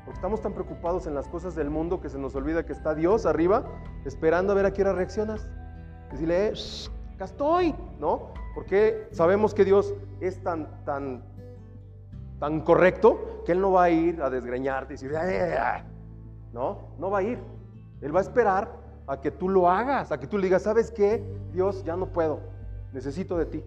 Porque 0.03 0.15
estamos 0.15 0.41
tan 0.41 0.53
preocupados 0.53 1.05
en 1.07 1.13
las 1.13 1.27
cosas 1.27 1.55
del 1.55 1.69
mundo 1.69 2.01
que 2.01 2.09
se 2.09 2.17
nos 2.17 2.35
olvida 2.35 2.65
que 2.65 2.73
está 2.73 2.95
Dios 2.95 3.25
arriba 3.25 3.63
esperando 4.03 4.53
a 4.53 4.55
ver 4.55 4.65
a 4.65 4.73
qué 4.73 4.83
reaccionas. 4.83 5.47
Decirle, 6.11 6.47
eh, 6.47 6.53
acá 7.15 7.25
estoy, 7.25 7.75
¿no? 7.99 8.29
Porque 8.53 9.07
sabemos 9.11 9.53
que 9.53 9.65
Dios 9.65 9.93
es 10.19 10.41
tan, 10.43 10.83
tan, 10.83 11.23
tan 12.39 12.61
correcto 12.61 13.43
que 13.45 13.53
Él 13.53 13.61
no 13.61 13.71
va 13.71 13.83
a 13.83 13.89
ir 13.89 14.21
a 14.21 14.29
desgreñarte 14.29 14.93
y 14.93 14.97
decir, 14.97 15.11
no, 16.53 16.79
no 16.97 17.09
va 17.09 17.19
a 17.19 17.23
ir. 17.23 17.39
Él 18.01 18.13
va 18.13 18.19
a 18.19 18.23
esperar 18.23 18.71
a 19.07 19.19
que 19.19 19.31
tú 19.31 19.49
lo 19.49 19.69
hagas, 19.69 20.11
a 20.11 20.19
que 20.19 20.27
tú 20.27 20.37
le 20.37 20.45
digas, 20.45 20.63
¿sabes 20.63 20.91
qué? 20.91 21.23
Dios, 21.53 21.83
ya 21.83 21.95
no 21.95 22.07
puedo, 22.07 22.39
necesito 22.93 23.37
de 23.37 23.45
ti. 23.45 23.63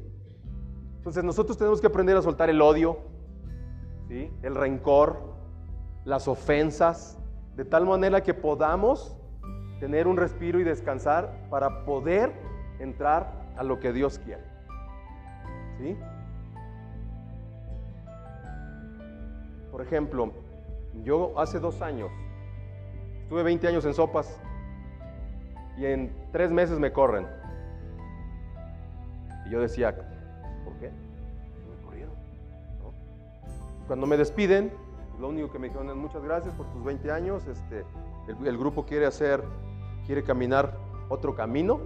Entonces 0.96 1.22
nosotros 1.22 1.57
tenemos 1.59 1.80
que 1.80 1.87
aprender 1.87 2.16
a 2.16 2.22
soltar 2.22 2.50
el 2.50 2.61
odio, 2.62 2.98
¿sí? 4.09 4.30
el 4.42 4.54
rencor, 4.54 5.35
las 6.04 6.28
ofensas, 6.28 7.18
de 7.57 7.64
tal 7.64 7.87
manera 7.87 8.22
que 8.22 8.35
podamos 8.35 9.16
tener 9.85 10.07
un 10.07 10.16
respiro 10.16 10.59
y 10.59 10.64
descansar 10.64 11.31
para 11.51 11.85
poder 11.85 12.33
entrar 12.79 13.31
a 13.59 13.62
lo 13.62 13.81
que 13.81 13.92
Dios 13.92 14.18
quiere. 14.18 14.42
¿Sí? 15.79 15.94
Por 19.70 19.83
ejemplo, 19.83 20.33
yo 21.03 21.38
hace 21.38 21.61
dos 21.61 21.83
años 21.83 22.11
Estuve 23.25 23.42
20 23.42 23.68
años 23.68 23.85
en 23.85 23.92
sopas 23.92 24.40
y 25.77 25.85
en 25.85 26.11
tres 26.33 26.51
meses 26.51 26.79
me 26.79 26.90
corren. 26.90 27.27
Y 29.44 29.51
yo 29.51 29.61
decía, 29.61 29.94
¿por 30.64 30.73
qué? 30.79 30.90
Cuando 33.87 34.07
me 34.07 34.16
despiden, 34.16 34.73
lo 35.20 35.29
único 35.29 35.53
que 35.53 35.59
me 35.59 35.66
dijeron 35.66 35.90
es 35.90 35.97
muchas 35.97 36.23
gracias 36.23 36.55
por 36.55 36.66
tus 36.73 36.83
20 36.85 37.11
años. 37.11 37.47
Este, 37.47 37.85
el, 38.29 38.59
grupo 38.59 38.85
quiere 38.85 39.07
hacer, 39.07 39.42
quiere 40.06 40.22
caminar 40.22 40.76
otro 41.08 41.34
camino 41.34 41.80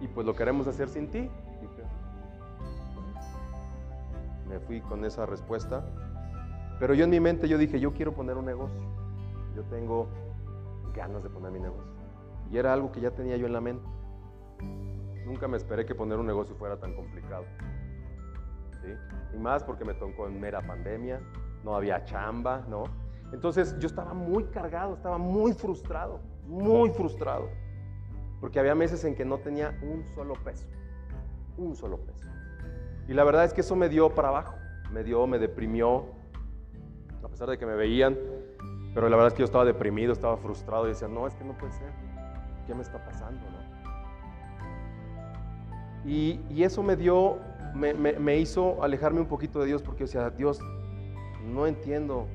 y 0.00 0.08
pues 0.08 0.26
lo 0.26 0.34
queremos 0.34 0.66
hacer 0.66 0.88
sin 0.88 1.10
ti. 1.10 1.30
me 4.50 4.58
fui 4.58 4.80
con 4.80 5.04
esa 5.04 5.24
respuesta. 5.26 5.84
Pero 6.80 6.94
yo 6.94 7.04
en 7.04 7.10
mi 7.10 7.20
mente 7.20 7.48
yo 7.48 7.56
dije, 7.56 7.78
yo 7.78 7.92
quiero 7.92 8.12
poner 8.12 8.36
un 8.36 8.44
negocio. 8.44 8.80
Yo 9.54 9.62
tengo 9.64 10.08
ganas 10.94 11.22
de 11.22 11.30
poner 11.30 11.52
mi 11.52 11.60
negocio. 11.60 11.92
Y 12.50 12.58
era 12.58 12.72
algo 12.72 12.90
que 12.90 13.00
ya 13.00 13.12
tenía 13.12 13.36
yo 13.36 13.46
en 13.46 13.52
la 13.52 13.60
mente. 13.60 13.86
Nunca 15.24 15.46
me 15.46 15.56
esperé 15.56 15.86
que 15.86 15.94
poner 15.94 16.18
un 16.18 16.26
negocio 16.26 16.56
fuera 16.56 16.76
tan 16.78 16.94
complicado. 16.94 17.44
¿sí? 18.82 19.36
Y 19.36 19.38
más 19.38 19.62
porque 19.62 19.84
me 19.84 19.94
tocó 19.94 20.26
en 20.26 20.40
mera 20.40 20.60
pandemia, 20.66 21.20
no 21.62 21.76
había 21.76 22.04
chamba, 22.04 22.64
¿no? 22.68 22.84
Entonces 23.32 23.78
yo 23.78 23.86
estaba 23.86 24.12
muy 24.12 24.44
cargado, 24.44 24.94
estaba 24.94 25.18
muy 25.18 25.52
frustrado, 25.52 26.18
muy 26.50 26.90
frustrado. 26.90 27.48
Porque 28.40 28.58
había 28.58 28.74
meses 28.74 29.04
en 29.04 29.14
que 29.14 29.24
no 29.24 29.38
tenía 29.38 29.78
un 29.82 30.04
solo 30.14 30.34
peso, 30.34 30.66
un 31.56 31.76
solo 31.76 31.98
peso. 31.98 32.28
Y 33.08 33.14
la 33.14 33.24
verdad 33.24 33.44
es 33.44 33.52
que 33.52 33.60
eso 33.60 33.76
me 33.76 33.88
dio 33.88 34.14
para 34.14 34.28
abajo, 34.28 34.56
me 34.92 35.04
dio, 35.04 35.26
me 35.26 35.38
deprimió, 35.38 36.06
a 37.22 37.28
pesar 37.28 37.50
de 37.50 37.58
que 37.58 37.66
me 37.66 37.74
veían 37.74 38.16
pero 38.94 39.08
la 39.08 39.16
verdad 39.16 39.28
es 39.28 39.34
que 39.34 39.40
yo 39.40 39.44
estaba 39.44 39.64
deprimido, 39.64 40.12
estaba 40.12 40.36
frustrado 40.36 40.86
y 40.86 40.90
decía, 40.90 41.08
no, 41.08 41.26
es 41.26 41.34
que 41.34 41.44
no 41.44 41.56
puede 41.56 41.72
ser. 41.72 41.90
¿Qué 42.66 42.74
me 42.74 42.82
está 42.82 43.04
pasando? 43.04 43.40
Y, 46.04 46.40
eso 46.62 46.82
me 46.82 46.96
dio, 46.96 47.38
me, 47.74 48.38
hizo 48.38 48.82
alejarme 48.82 49.20
un 49.20 49.26
poquito 49.26 49.60
de 49.60 49.66
Dios 49.66 49.82
porque 49.82 50.00
yo 50.00 50.06
decía, 50.06 50.30
Dios, 50.30 50.60
no 51.44 51.66
entiendo. 51.66 52.26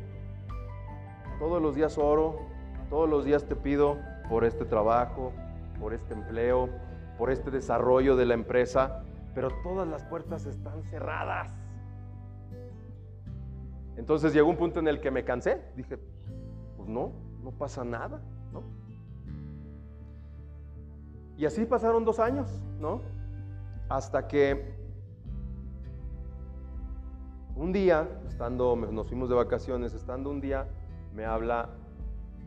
Todos 1.40 1.62
los 1.62 1.76
días 1.76 1.98
oro, 1.98 2.40
todos 2.90 3.10
los 3.10 3.26
días 3.26 3.46
te 3.46 3.56
pido 3.56 3.98
por 4.30 4.44
este 4.46 4.66
trabajo, 4.66 5.32
por 5.80 5.94
este 5.94 6.14
empleo, 6.14 6.70
por 7.18 7.32
este 7.32 7.52
desarrollo 7.52 8.16
de 8.16 8.26
la 8.26 8.34
empresa, 8.34 9.04
pero 9.34 9.50
todas 9.64 9.88
las 9.88 10.04
puertas 10.04 10.46
están 10.46 10.84
cerradas. 10.84 11.54
Entonces 13.98 14.34
llegó 14.34 14.50
un 14.50 14.58
punto 14.58 14.80
en 14.80 14.88
el 14.88 15.00
que 15.00 15.12
me 15.12 15.24
cansé. 15.24 15.62
Dije, 15.76 15.98
pues 16.78 16.90
no, 16.90 17.14
no 17.42 17.52
pasa 17.52 17.84
nada, 17.84 18.22
¿no? 18.52 18.64
Y 21.38 21.46
así 21.46 21.66
pasaron 21.66 22.06
dos 22.06 22.20
años, 22.20 22.48
¿no? 22.80 23.02
Hasta 23.90 24.28
que 24.28 24.74
un 27.56 27.72
día, 27.72 28.08
estando, 28.28 28.76
nos 28.76 29.08
fuimos 29.08 29.30
de 29.30 29.36
vacaciones, 29.36 29.94
estando 29.94 30.30
un 30.30 30.42
día, 30.42 30.68
me 31.14 31.26
habla 31.26 31.70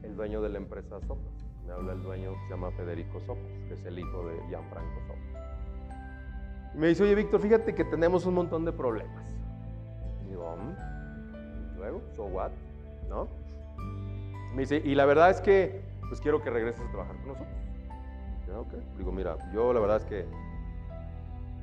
el 0.02 0.16
dueño 0.16 0.40
de 0.40 0.48
la 0.48 0.58
empresa 0.58 1.00
Sopas. 1.00 1.44
Me 1.66 1.72
habla 1.72 1.92
el 1.92 2.02
dueño 2.02 2.32
que 2.32 2.40
se 2.40 2.50
llama 2.50 2.70
Federico 2.72 3.20
Sopas, 3.20 3.52
que 3.68 3.74
es 3.74 3.84
el 3.84 3.98
hijo 3.98 4.26
de 4.26 4.40
Gianfranco 4.48 5.00
Sopas. 5.06 6.74
Y 6.74 6.78
me 6.78 6.88
dice, 6.88 7.02
oye 7.04 7.14
Víctor, 7.14 7.40
fíjate 7.40 7.74
que 7.74 7.84
tenemos 7.84 8.26
un 8.26 8.34
montón 8.34 8.64
de 8.64 8.72
problemas. 8.72 9.24
Y 10.24 10.30
digo, 10.30 10.56
mm, 10.56 11.76
luego, 11.76 12.02
so 12.14 12.24
what? 12.24 12.50
¿No? 13.08 13.28
Me 14.54 14.62
dice, 14.62 14.82
y 14.84 14.94
la 14.94 15.04
verdad 15.04 15.30
es 15.30 15.40
que, 15.40 15.82
pues 16.08 16.20
quiero 16.20 16.42
que 16.42 16.50
regreses 16.50 16.80
a 16.80 16.90
trabajar 16.90 17.16
con 17.16 17.28
nosotros. 17.28 17.58
Digo, 18.96 19.12
mira, 19.12 19.36
yo 19.52 19.72
la 19.72 19.80
verdad 19.80 19.98
es 19.98 20.04
que, 20.04 20.26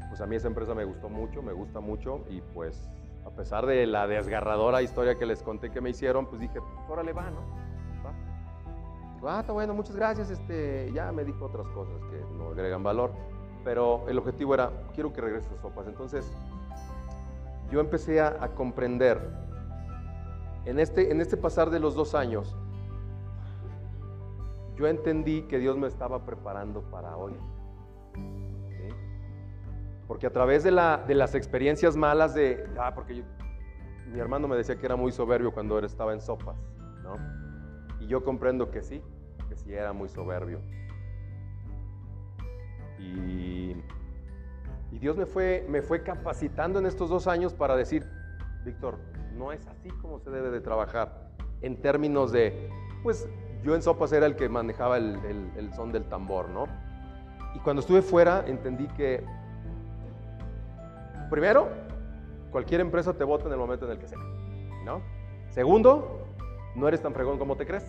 pues 0.08 0.22
a 0.22 0.28
mí 0.28 0.36
esa 0.36 0.48
empresa 0.48 0.76
me 0.76 0.86
gustó 0.86 1.10
mucho, 1.10 1.42
me 1.42 1.52
gusta 1.52 1.80
mucho, 1.80 2.24
y 2.30 2.42
pues 2.54 2.90
a 3.26 3.32
pesar 3.32 3.66
de 3.66 3.88
la 3.88 4.08
desgarradora 4.08 4.82
historia 4.82 5.16
que 5.16 5.26
les 5.26 5.42
conté 5.42 5.72
que 5.72 5.82
me 5.82 5.90
hicieron, 5.90 6.28
pues 6.28 6.40
dije, 6.40 6.60
órale 6.88 7.12
va, 7.12 7.32
¿no? 7.32 7.65
Ah, 9.28 9.40
está 9.40 9.54
bueno, 9.54 9.74
muchas 9.74 9.96
gracias, 9.96 10.30
este, 10.30 10.92
ya 10.94 11.12
me 11.12 11.24
dijo 11.24 11.46
otras 11.46 11.68
cosas 11.70 11.96
que 12.12 12.24
no 12.38 12.50
agregan 12.50 12.84
valor. 12.84 13.12
pero 13.64 14.08
el 14.08 14.20
objetivo 14.20 14.54
era, 14.54 14.72
quiero 14.94 15.12
que 15.12 15.22
regreses 15.22 15.52
a 15.52 15.58
Sopas. 15.58 15.88
Entonces, 15.88 16.32
yo 17.72 17.80
empecé 17.80 18.22
a, 18.22 18.38
a 18.40 18.50
comprender, 18.50 19.20
en 20.66 20.80
este, 20.80 21.12
en 21.12 21.20
este 21.20 21.36
pasar 21.36 21.72
de 21.72 21.80
los 21.80 21.96
dos 21.96 22.14
años, 22.14 22.56
yo 24.76 24.88
entendí 24.88 25.44
que 25.44 25.58
Dios 25.58 25.78
me 25.78 25.88
estaba 25.88 26.26
preparando 26.26 26.82
para 26.92 27.18
hoy. 27.18 27.34
¿Sí? 28.14 28.96
Porque 30.08 30.28
a 30.28 30.32
través 30.32 30.64
de, 30.64 30.70
la, 30.70 30.98
de, 30.98 31.16
las 31.16 31.34
experiencias 31.34 31.96
malas 31.96 32.36
de, 32.36 32.70
ah, 32.78 32.94
porque 32.94 33.16
yo, 33.16 33.24
mi 34.12 34.20
hermano 34.20 34.48
me 34.48 34.56
decía 34.56 34.78
que 34.78 34.86
era 34.86 34.96
muy 34.96 35.12
soberbio 35.12 35.52
cuando 35.52 35.80
él 35.80 35.86
estaba 35.86 36.14
en 36.14 36.22
sopas, 36.22 36.58
¿no? 37.02 37.16
Y 38.00 38.08
yo 38.08 38.24
comprendo 38.24 38.70
que 38.70 38.84
sí, 38.84 39.02
que 39.48 39.56
sí 39.56 39.74
era 39.74 39.94
muy 39.94 40.10
soberbio. 40.10 40.60
Y, 43.00 43.76
y 44.92 45.00
Dios 45.00 45.18
me 45.18 45.26
fue, 45.26 45.66
me 45.70 45.82
fue 45.82 46.04
capacitando 46.04 46.80
en 46.80 46.86
estos 46.86 47.10
dos 47.10 47.28
años 47.28 47.54
para 47.54 47.76
decir, 47.76 48.06
Víctor, 48.64 48.98
no 49.38 49.52
es 49.52 49.66
así 49.68 49.90
como 50.02 50.20
se 50.20 50.30
debe 50.30 50.50
de 50.50 50.62
trabajar 50.62 51.30
en 51.62 51.82
términos 51.82 52.32
de, 52.32 52.70
pues 53.04 53.28
yo 53.64 53.76
en 53.76 53.82
Sopas 53.82 54.12
era 54.14 54.26
el 54.26 54.36
que 54.36 54.48
manejaba 54.50 54.98
el, 54.98 55.16
el, 55.26 55.52
el, 55.58 55.74
son 55.74 55.92
del 55.92 56.06
tambor, 56.06 56.50
¿no? 56.50 56.68
Y 57.56 57.60
cuando 57.60 57.82
estuve 57.82 58.02
fuera 58.02 58.44
entendí 58.48 58.88
que, 58.90 59.24
primero, 61.30 61.70
cualquier 62.52 62.82
empresa 62.82 63.14
te 63.14 63.24
vota 63.24 63.48
en 63.48 63.54
el 63.54 63.58
momento 63.58 63.86
en 63.86 63.92
el 63.92 64.00
que 64.00 64.08
sea, 64.08 64.20
¿no? 64.84 65.02
Segundo, 65.50 66.28
no 66.76 66.88
eres 66.88 67.02
tan 67.02 67.14
fregón 67.14 67.40
como 67.40 67.56
te 67.56 67.66
crees. 67.66 67.88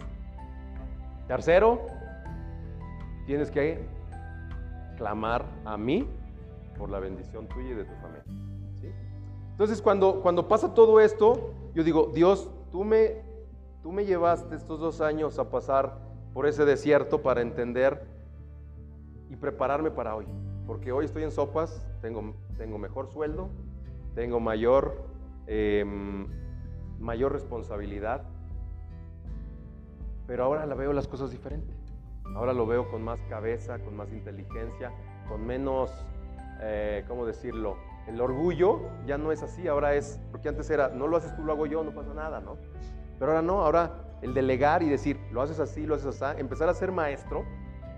Tercero, 1.26 1.86
tienes 3.26 3.50
que 3.50 3.84
clamar 4.96 5.44
a 5.64 5.76
mí 5.76 6.08
por 6.78 6.88
la 6.90 7.00
bendición 7.00 7.48
tuya 7.48 7.70
y 7.70 7.74
de 7.74 7.84
tu 7.84 7.94
familia. 7.96 8.24
¿sí? 8.80 8.88
Entonces, 9.50 9.82
cuando, 9.82 10.20
cuando 10.22 10.46
pasa 10.48 10.74
todo 10.74 11.00
esto, 11.00 11.52
yo 11.74 11.82
digo, 11.82 12.10
Dios, 12.14 12.50
tú 12.70 12.84
me, 12.84 13.22
tú 13.82 13.90
me 13.92 14.04
llevaste 14.04 14.54
estos 14.54 14.78
dos 14.78 15.00
años 15.00 15.38
a 15.38 15.50
pasar 15.50 15.98
por 16.32 16.46
ese 16.46 16.64
desierto 16.64 17.22
para 17.22 17.40
entender 17.40 18.06
y 19.30 19.36
prepararme 19.36 19.90
para 19.90 20.14
hoy. 20.14 20.26
Porque 20.66 20.92
hoy 20.92 21.06
estoy 21.06 21.24
en 21.24 21.30
sopas, 21.30 21.86
tengo, 22.02 22.34
tengo 22.56 22.78
mejor 22.78 23.08
sueldo, 23.08 23.48
tengo 24.14 24.38
mayor, 24.38 25.02
eh, 25.46 25.84
mayor 26.98 27.32
responsabilidad, 27.32 28.22
pero 30.26 30.44
ahora 30.44 30.66
la 30.66 30.74
veo 30.74 30.92
las 30.92 31.06
cosas 31.06 31.30
diferentes. 31.30 31.76
Ahora 32.34 32.52
lo 32.52 32.66
veo 32.66 32.90
con 32.90 33.02
más 33.02 33.20
cabeza, 33.28 33.78
con 33.78 33.96
más 33.96 34.12
inteligencia, 34.12 34.92
con 35.28 35.46
menos, 35.46 35.90
eh, 36.60 37.04
¿cómo 37.08 37.24
decirlo? 37.24 37.76
El 38.06 38.20
orgullo 38.20 38.80
ya 39.06 39.18
no 39.18 39.32
es 39.32 39.42
así, 39.42 39.66
ahora 39.68 39.94
es, 39.94 40.20
porque 40.30 40.48
antes 40.48 40.68
era, 40.70 40.88
no 40.88 41.06
lo 41.06 41.16
haces 41.16 41.34
tú, 41.36 41.44
lo 41.44 41.52
hago 41.52 41.66
yo, 41.66 41.82
no 41.82 41.92
pasa 41.92 42.12
nada, 42.14 42.40
¿no? 42.40 42.56
Pero 43.18 43.32
ahora 43.32 43.42
no, 43.42 43.64
ahora 43.64 44.04
el 44.22 44.34
delegar 44.34 44.82
y 44.82 44.88
decir, 44.88 45.18
lo 45.32 45.42
haces 45.42 45.60
así, 45.60 45.86
lo 45.86 45.94
haces 45.94 46.20
así, 46.22 46.40
empezar 46.40 46.68
a 46.68 46.74
ser 46.74 46.92
maestro, 46.92 47.44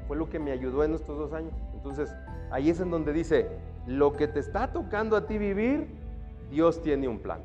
fue 0.07 0.17
lo 0.17 0.29
que 0.29 0.39
me 0.39 0.53
ayudó 0.53 0.85
en 0.85 0.95
estos 0.95 1.19
dos 1.19 1.33
años. 1.33 1.53
Entonces, 1.75 2.15
ahí 2.51 2.71
es 2.71 2.81
en 2.81 2.91
donde 2.91 3.13
dice, 3.13 3.49
lo 3.87 4.15
que 4.15 4.29
te 4.29 4.41
está 4.41 4.73
tocando 4.73 5.17
a 5.17 5.27
ti 5.27 5.39
vivir, 5.39 5.89
Dios 6.51 6.83
tiene 6.83 7.09
un 7.09 7.19
plan. 7.19 7.41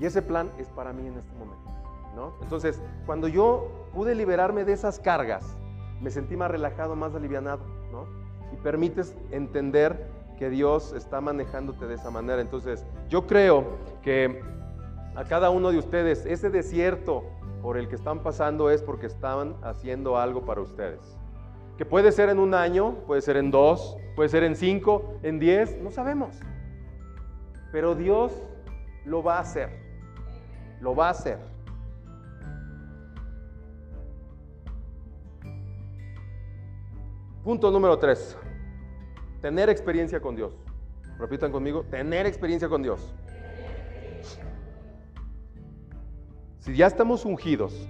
Y 0.00 0.06
ese 0.06 0.22
plan 0.22 0.50
es 0.58 0.68
para 0.68 0.92
mí 0.92 1.06
en 1.06 1.16
este 1.16 1.32
momento. 1.34 1.71
¿No? 2.14 2.34
Entonces, 2.42 2.80
cuando 3.06 3.28
yo 3.28 3.88
pude 3.92 4.14
liberarme 4.14 4.64
de 4.64 4.72
esas 4.72 4.98
cargas, 4.98 5.56
me 6.00 6.10
sentí 6.10 6.36
más 6.36 6.50
relajado, 6.50 6.96
más 6.96 7.14
alivianado. 7.14 7.62
Y 8.52 8.56
permites 8.56 9.16
entender 9.30 10.10
que 10.38 10.50
Dios 10.50 10.92
está 10.92 11.20
manejándote 11.20 11.86
de 11.86 11.94
esa 11.94 12.10
manera. 12.10 12.40
Entonces, 12.40 12.84
yo 13.08 13.26
creo 13.26 13.64
que 14.02 14.42
a 15.14 15.24
cada 15.24 15.50
uno 15.50 15.70
de 15.70 15.78
ustedes, 15.78 16.26
ese 16.26 16.50
desierto 16.50 17.24
por 17.62 17.76
el 17.76 17.88
que 17.88 17.94
están 17.94 18.22
pasando 18.22 18.70
es 18.70 18.82
porque 18.82 19.06
estaban 19.06 19.54
haciendo 19.62 20.18
algo 20.18 20.44
para 20.44 20.60
ustedes. 20.60 21.16
Que 21.78 21.84
puede 21.84 22.12
ser 22.12 22.28
en 22.28 22.38
un 22.38 22.54
año, 22.54 22.96
puede 23.06 23.22
ser 23.22 23.36
en 23.36 23.50
dos, 23.50 23.96
puede 24.16 24.28
ser 24.28 24.42
en 24.42 24.56
cinco, 24.56 25.14
en 25.22 25.38
diez, 25.38 25.78
no 25.80 25.90
sabemos. 25.90 26.38
Pero 27.70 27.94
Dios 27.94 28.32
lo 29.04 29.22
va 29.22 29.38
a 29.38 29.40
hacer. 29.40 29.70
Lo 30.80 30.94
va 30.94 31.08
a 31.08 31.10
hacer. 31.10 31.38
Punto 37.44 37.72
número 37.72 37.98
tres. 37.98 38.38
Tener 39.40 39.68
experiencia 39.68 40.20
con 40.20 40.36
Dios. 40.36 40.52
Repitan 41.18 41.50
conmigo, 41.50 41.82
tener 41.82 42.24
experiencia 42.24 42.68
con 42.68 42.84
Dios. 42.84 43.12
Si 46.60 46.76
ya 46.76 46.86
estamos 46.86 47.24
ungidos, 47.24 47.88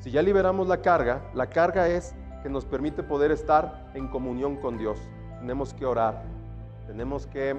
si 0.00 0.10
ya 0.10 0.22
liberamos 0.22 0.66
la 0.66 0.82
carga, 0.82 1.22
la 1.34 1.48
carga 1.50 1.86
es 1.86 2.16
que 2.42 2.48
nos 2.48 2.64
permite 2.64 3.04
poder 3.04 3.30
estar 3.30 3.92
en 3.94 4.08
comunión 4.08 4.56
con 4.56 4.76
Dios. 4.76 4.98
Tenemos 5.38 5.72
que 5.72 5.86
orar, 5.86 6.24
tenemos 6.88 7.28
que 7.28 7.56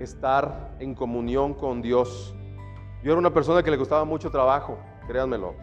estar 0.00 0.74
en 0.80 0.96
comunión 0.96 1.54
con 1.54 1.80
Dios. 1.80 2.34
Yo 3.04 3.12
era 3.12 3.20
una 3.20 3.32
persona 3.32 3.62
que 3.62 3.70
le 3.70 3.78
costaba 3.78 4.04
mucho 4.04 4.32
trabajo, 4.32 4.78
créanmelo. 5.06 5.54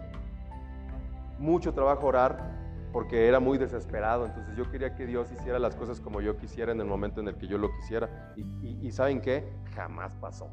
Mucho 1.38 1.73
trabajo 1.73 2.08
orar, 2.08 2.59
porque 2.91 3.28
era 3.28 3.39
muy 3.39 3.58
desesperado. 3.58 4.25
Entonces 4.25 4.56
yo 4.56 4.69
quería 4.69 4.95
que 4.95 5.06
Dios 5.06 5.32
hiciera 5.32 5.60
las 5.60 5.75
cosas 5.75 5.99
como 5.99 6.21
yo 6.21 6.38
quisiera 6.38 6.71
en 6.71 6.80
el 6.80 6.88
momento 6.88 7.21
en 7.21 7.28
el 7.28 7.36
que 7.36 7.47
yo 7.47 7.58
lo 7.58 7.71
quisiera. 7.73 8.34
Y, 8.36 8.91
¿saben 8.91 9.21
qué? 9.21 9.47
Jamás 9.75 10.15
pasó. 10.15 10.49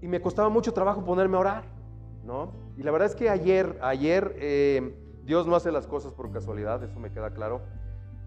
Y 0.00 0.08
me 0.08 0.20
costaba 0.20 0.48
mucho 0.48 0.72
trabajo 0.72 1.04
ponerme 1.04 1.36
a 1.36 1.40
orar, 1.40 1.64
¿no? 2.24 2.52
Y 2.76 2.82
la 2.82 2.90
verdad 2.90 3.08
es 3.08 3.14
que 3.14 3.30
ayer, 3.30 3.78
ayer 3.80 4.36
eh, 4.38 4.94
Dios 5.24 5.46
no 5.46 5.56
hace 5.56 5.72
las 5.72 5.86
cosas 5.86 6.12
por 6.12 6.30
casualidad, 6.30 6.82
eso 6.82 6.98
me 6.98 7.10
queda 7.10 7.30
claro. 7.30 7.62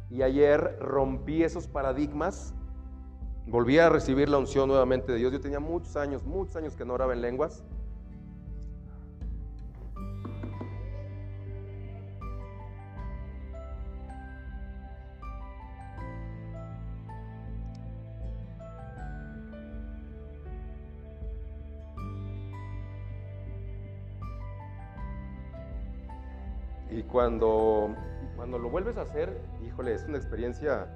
Y 0.10 0.24
ayer 0.24 0.80
rompí 0.80 1.44
esos 1.44 1.68
paradigmas, 1.68 2.56
volví 3.46 3.78
a 3.78 3.90
recibir 3.90 4.30
la 4.30 4.38
unción 4.40 4.68
nuevamente 4.68 5.12
de 5.12 5.20
Dios. 5.20 5.32
Yo 5.32 5.40
tenía 5.40 5.60
muchos 5.60 5.96
años, 5.98 6.26
muchos 6.26 6.56
años 6.56 6.76
que 6.76 6.86
no 6.86 6.94
oraba 6.94 7.14
en 7.14 7.22
lenguas. 7.22 7.64
Cuando, 27.12 27.96
cuando 28.36 28.58
lo 28.58 28.70
vuelves 28.70 28.98
a 28.98 29.02
hacer, 29.02 29.42
híjole, 29.66 29.94
es 29.94 30.06
una 30.06 30.18
experiencia 30.18 30.88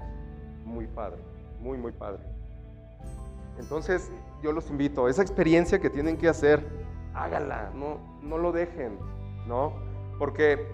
muy 0.65 0.87
padre, 0.87 1.21
muy, 1.59 1.77
muy 1.77 1.91
padre. 1.91 2.23
Entonces, 3.59 4.11
yo 4.41 4.51
los 4.51 4.69
invito, 4.69 5.07
esa 5.07 5.21
experiencia 5.21 5.79
que 5.79 5.89
tienen 5.89 6.17
que 6.17 6.27
hacer, 6.29 6.65
háganla, 7.13 7.71
no, 7.75 7.99
no 8.21 8.37
lo 8.37 8.51
dejen, 8.51 8.97
¿no? 9.47 9.73
Porque 10.17 10.65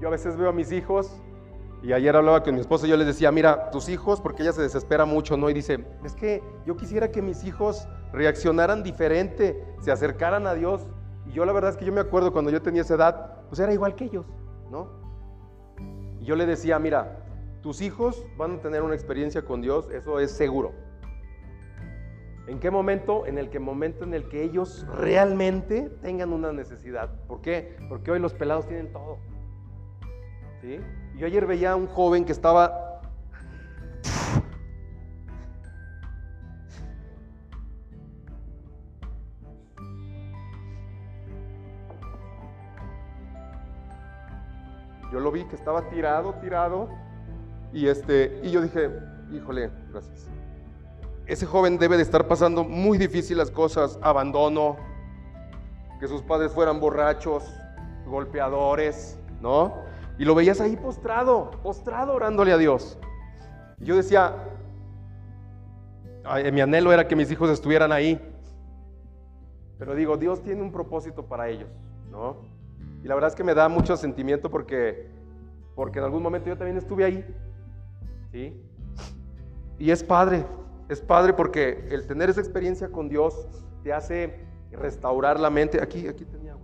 yo 0.00 0.08
a 0.08 0.10
veces 0.10 0.36
veo 0.36 0.50
a 0.50 0.52
mis 0.52 0.72
hijos, 0.72 1.20
y 1.82 1.92
ayer 1.92 2.14
hablaba 2.16 2.42
con 2.42 2.54
mi 2.54 2.60
esposa 2.60 2.86
y 2.86 2.90
yo 2.90 2.96
les 2.96 3.06
decía, 3.06 3.30
mira, 3.30 3.70
tus 3.70 3.88
hijos, 3.88 4.20
porque 4.20 4.42
ella 4.42 4.52
se 4.52 4.62
desespera 4.62 5.04
mucho, 5.04 5.36
¿no? 5.36 5.48
Y 5.48 5.54
dice, 5.54 5.84
es 6.04 6.14
que 6.14 6.42
yo 6.66 6.76
quisiera 6.76 7.10
que 7.10 7.22
mis 7.22 7.44
hijos 7.44 7.88
reaccionaran 8.12 8.82
diferente, 8.82 9.64
se 9.80 9.92
acercaran 9.92 10.46
a 10.46 10.54
Dios. 10.54 10.86
Y 11.26 11.32
yo 11.32 11.44
la 11.44 11.52
verdad 11.52 11.70
es 11.70 11.76
que 11.76 11.84
yo 11.84 11.92
me 11.92 12.00
acuerdo 12.00 12.32
cuando 12.32 12.50
yo 12.50 12.60
tenía 12.62 12.82
esa 12.82 12.94
edad, 12.94 13.42
pues 13.48 13.60
era 13.60 13.72
igual 13.72 13.94
que 13.94 14.04
ellos. 14.04 14.26
¿No? 14.70 14.88
Yo 16.20 16.36
le 16.36 16.46
decía, 16.46 16.78
mira, 16.78 17.24
tus 17.62 17.80
hijos 17.80 18.26
van 18.36 18.56
a 18.56 18.60
tener 18.60 18.82
una 18.82 18.94
experiencia 18.94 19.42
con 19.42 19.60
Dios, 19.62 19.90
eso 19.90 20.20
es 20.20 20.30
seguro. 20.30 20.72
¿En 22.46 22.60
qué 22.60 22.70
momento? 22.70 23.26
En 23.26 23.36
el 23.36 23.50
que 23.50 23.58
momento 23.58 24.04
en 24.04 24.14
el 24.14 24.28
que 24.28 24.42
ellos 24.42 24.86
realmente 24.96 25.90
tengan 26.00 26.32
una 26.32 26.50
necesidad. 26.50 27.10
¿Por 27.26 27.42
qué? 27.42 27.76
Porque 27.90 28.10
hoy 28.10 28.20
los 28.20 28.32
pelados 28.32 28.66
tienen 28.66 28.90
todo. 28.90 29.18
¿Sí? 30.62 30.80
Yo 31.16 31.26
ayer 31.26 31.46
veía 31.46 31.72
a 31.72 31.76
un 31.76 31.86
joven 31.86 32.24
que 32.24 32.32
estaba 32.32 32.87
Yo 45.12 45.20
lo 45.20 45.32
vi 45.32 45.44
que 45.44 45.56
estaba 45.56 45.88
tirado, 45.88 46.34
tirado, 46.34 46.88
y, 47.72 47.86
este, 47.88 48.40
y 48.42 48.50
yo 48.50 48.60
dije, 48.60 48.90
híjole, 49.32 49.70
gracias. 49.90 50.28
Ese 51.26 51.46
joven 51.46 51.78
debe 51.78 51.96
de 51.96 52.02
estar 52.02 52.26
pasando 52.26 52.64
muy 52.64 52.96
difícil 52.96 53.36
las 53.36 53.50
cosas, 53.50 53.98
abandono, 54.02 54.76
que 56.00 56.08
sus 56.08 56.22
padres 56.22 56.52
fueran 56.52 56.80
borrachos, 56.80 57.44
golpeadores, 58.06 59.18
¿no? 59.40 59.74
Y 60.18 60.24
lo 60.24 60.34
veías 60.34 60.60
ahí 60.60 60.76
postrado, 60.76 61.50
postrado 61.62 62.14
orándole 62.14 62.52
a 62.52 62.56
Dios. 62.56 62.98
Y 63.78 63.84
yo 63.84 63.96
decía, 63.96 64.34
mi 66.52 66.60
anhelo 66.60 66.92
era 66.92 67.06
que 67.06 67.16
mis 67.16 67.30
hijos 67.30 67.50
estuvieran 67.50 67.92
ahí. 67.92 68.20
Pero 69.78 69.94
digo, 69.94 70.16
Dios 70.16 70.42
tiene 70.42 70.62
un 70.62 70.72
propósito 70.72 71.26
para 71.26 71.48
ellos, 71.48 71.68
¿no? 72.10 72.36
Y 73.02 73.08
la 73.08 73.14
verdad 73.14 73.30
es 73.30 73.36
que 73.36 73.44
me 73.44 73.54
da 73.54 73.68
mucho 73.68 73.96
sentimiento 73.96 74.50
porque, 74.50 75.08
porque 75.74 75.98
en 75.98 76.04
algún 76.04 76.22
momento 76.22 76.48
yo 76.48 76.56
también 76.56 76.76
estuve 76.76 77.04
ahí, 77.04 77.24
¿sí? 78.32 78.60
Y 79.78 79.90
es 79.90 80.02
padre, 80.02 80.44
es 80.88 81.00
padre 81.00 81.32
porque 81.32 81.86
el 81.90 82.06
tener 82.06 82.28
esa 82.28 82.40
experiencia 82.40 82.88
con 82.88 83.08
Dios 83.08 83.48
te 83.84 83.92
hace 83.92 84.40
restaurar 84.72 85.38
la 85.38 85.50
mente. 85.50 85.82
Aquí, 85.82 86.08
aquí 86.08 86.24
tenía, 86.24 86.56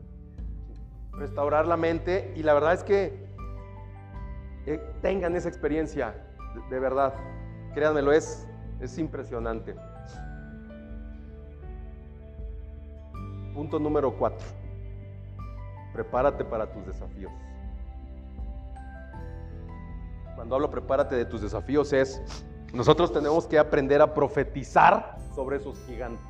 Restaurar 1.13 1.67
la 1.67 1.77
mente 1.77 2.33
y 2.35 2.43
la 2.43 2.55
verdad 2.55 2.75
es 2.75 2.83
que 2.83 3.25
eh, 4.67 4.81
tengan 5.01 5.37
esa 5.37 5.49
experiencia, 5.49 6.13
de, 6.55 6.75
de 6.75 6.81
verdad. 6.81 7.15
Créanmelo, 7.73 8.11
es, 8.13 8.49
es 8.81 8.99
impresionante. 8.99 9.77
Punto 13.55 13.79
número 13.79 14.13
cuatro. 14.13 14.64
Prepárate 15.95 16.45
para 16.45 16.71
tus 16.71 16.85
desafíos. 16.85 17.33
Cuando 20.35 20.57
hablo 20.57 20.71
prepárate 20.71 21.15
de 21.15 21.25
tus 21.25 21.41
desafíos 21.41 21.93
es, 21.93 22.21
nosotros 22.73 23.13
tenemos 23.13 23.47
que 23.47 23.59
aprender 23.59 24.03
a 24.03 24.13
profetizar 24.13 25.17
sobre 25.35 25.57
esos 25.57 25.79
gigantes. 25.87 26.27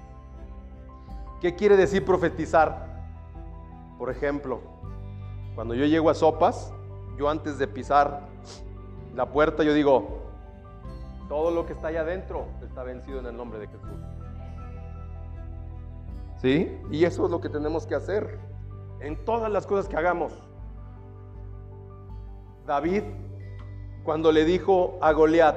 ¿Qué 1.41 1.57
quiere 1.57 1.77
decir 1.77 2.05
profetizar? 2.05 2.87
Por 3.99 4.11
ejemplo, 4.11 4.61
cuando 5.55 5.75
yo 5.75 5.87
llego 5.87 6.11
a 6.11 6.15
Sopas, 6.15 6.73
yo 7.17 7.31
antes 7.31 7.59
de 7.59 7.67
pisar 7.67 8.29
la 9.15 9.31
puerta, 9.31 9.63
yo 9.63 9.73
digo, 9.73 10.23
todo 11.29 11.51
lo 11.51 11.65
que 11.65 11.73
está 11.73 11.89
allá 11.89 12.03
adentro 12.03 12.47
está 12.63 12.83
vencido 12.83 13.21
en 13.21 13.27
el 13.27 13.37
nombre 13.37 13.59
de 13.59 13.69
Jesús. 13.69 13.89
¿Sí? 16.43 16.79
Y 16.91 17.05
eso 17.05 17.25
es 17.25 17.31
lo 17.31 17.41
que 17.41 17.49
tenemos 17.49 17.87
que 17.87 17.95
hacer 17.95 18.39
en 19.05 19.23
todas 19.25 19.53
las 19.53 19.67
cosas 19.67 19.87
que 19.87 19.97
hagamos. 19.97 20.33
David, 22.67 23.03
cuando 24.03 24.33
le 24.33 24.45
dijo 24.45 24.99
a 25.03 25.13
Goliat, 25.13 25.57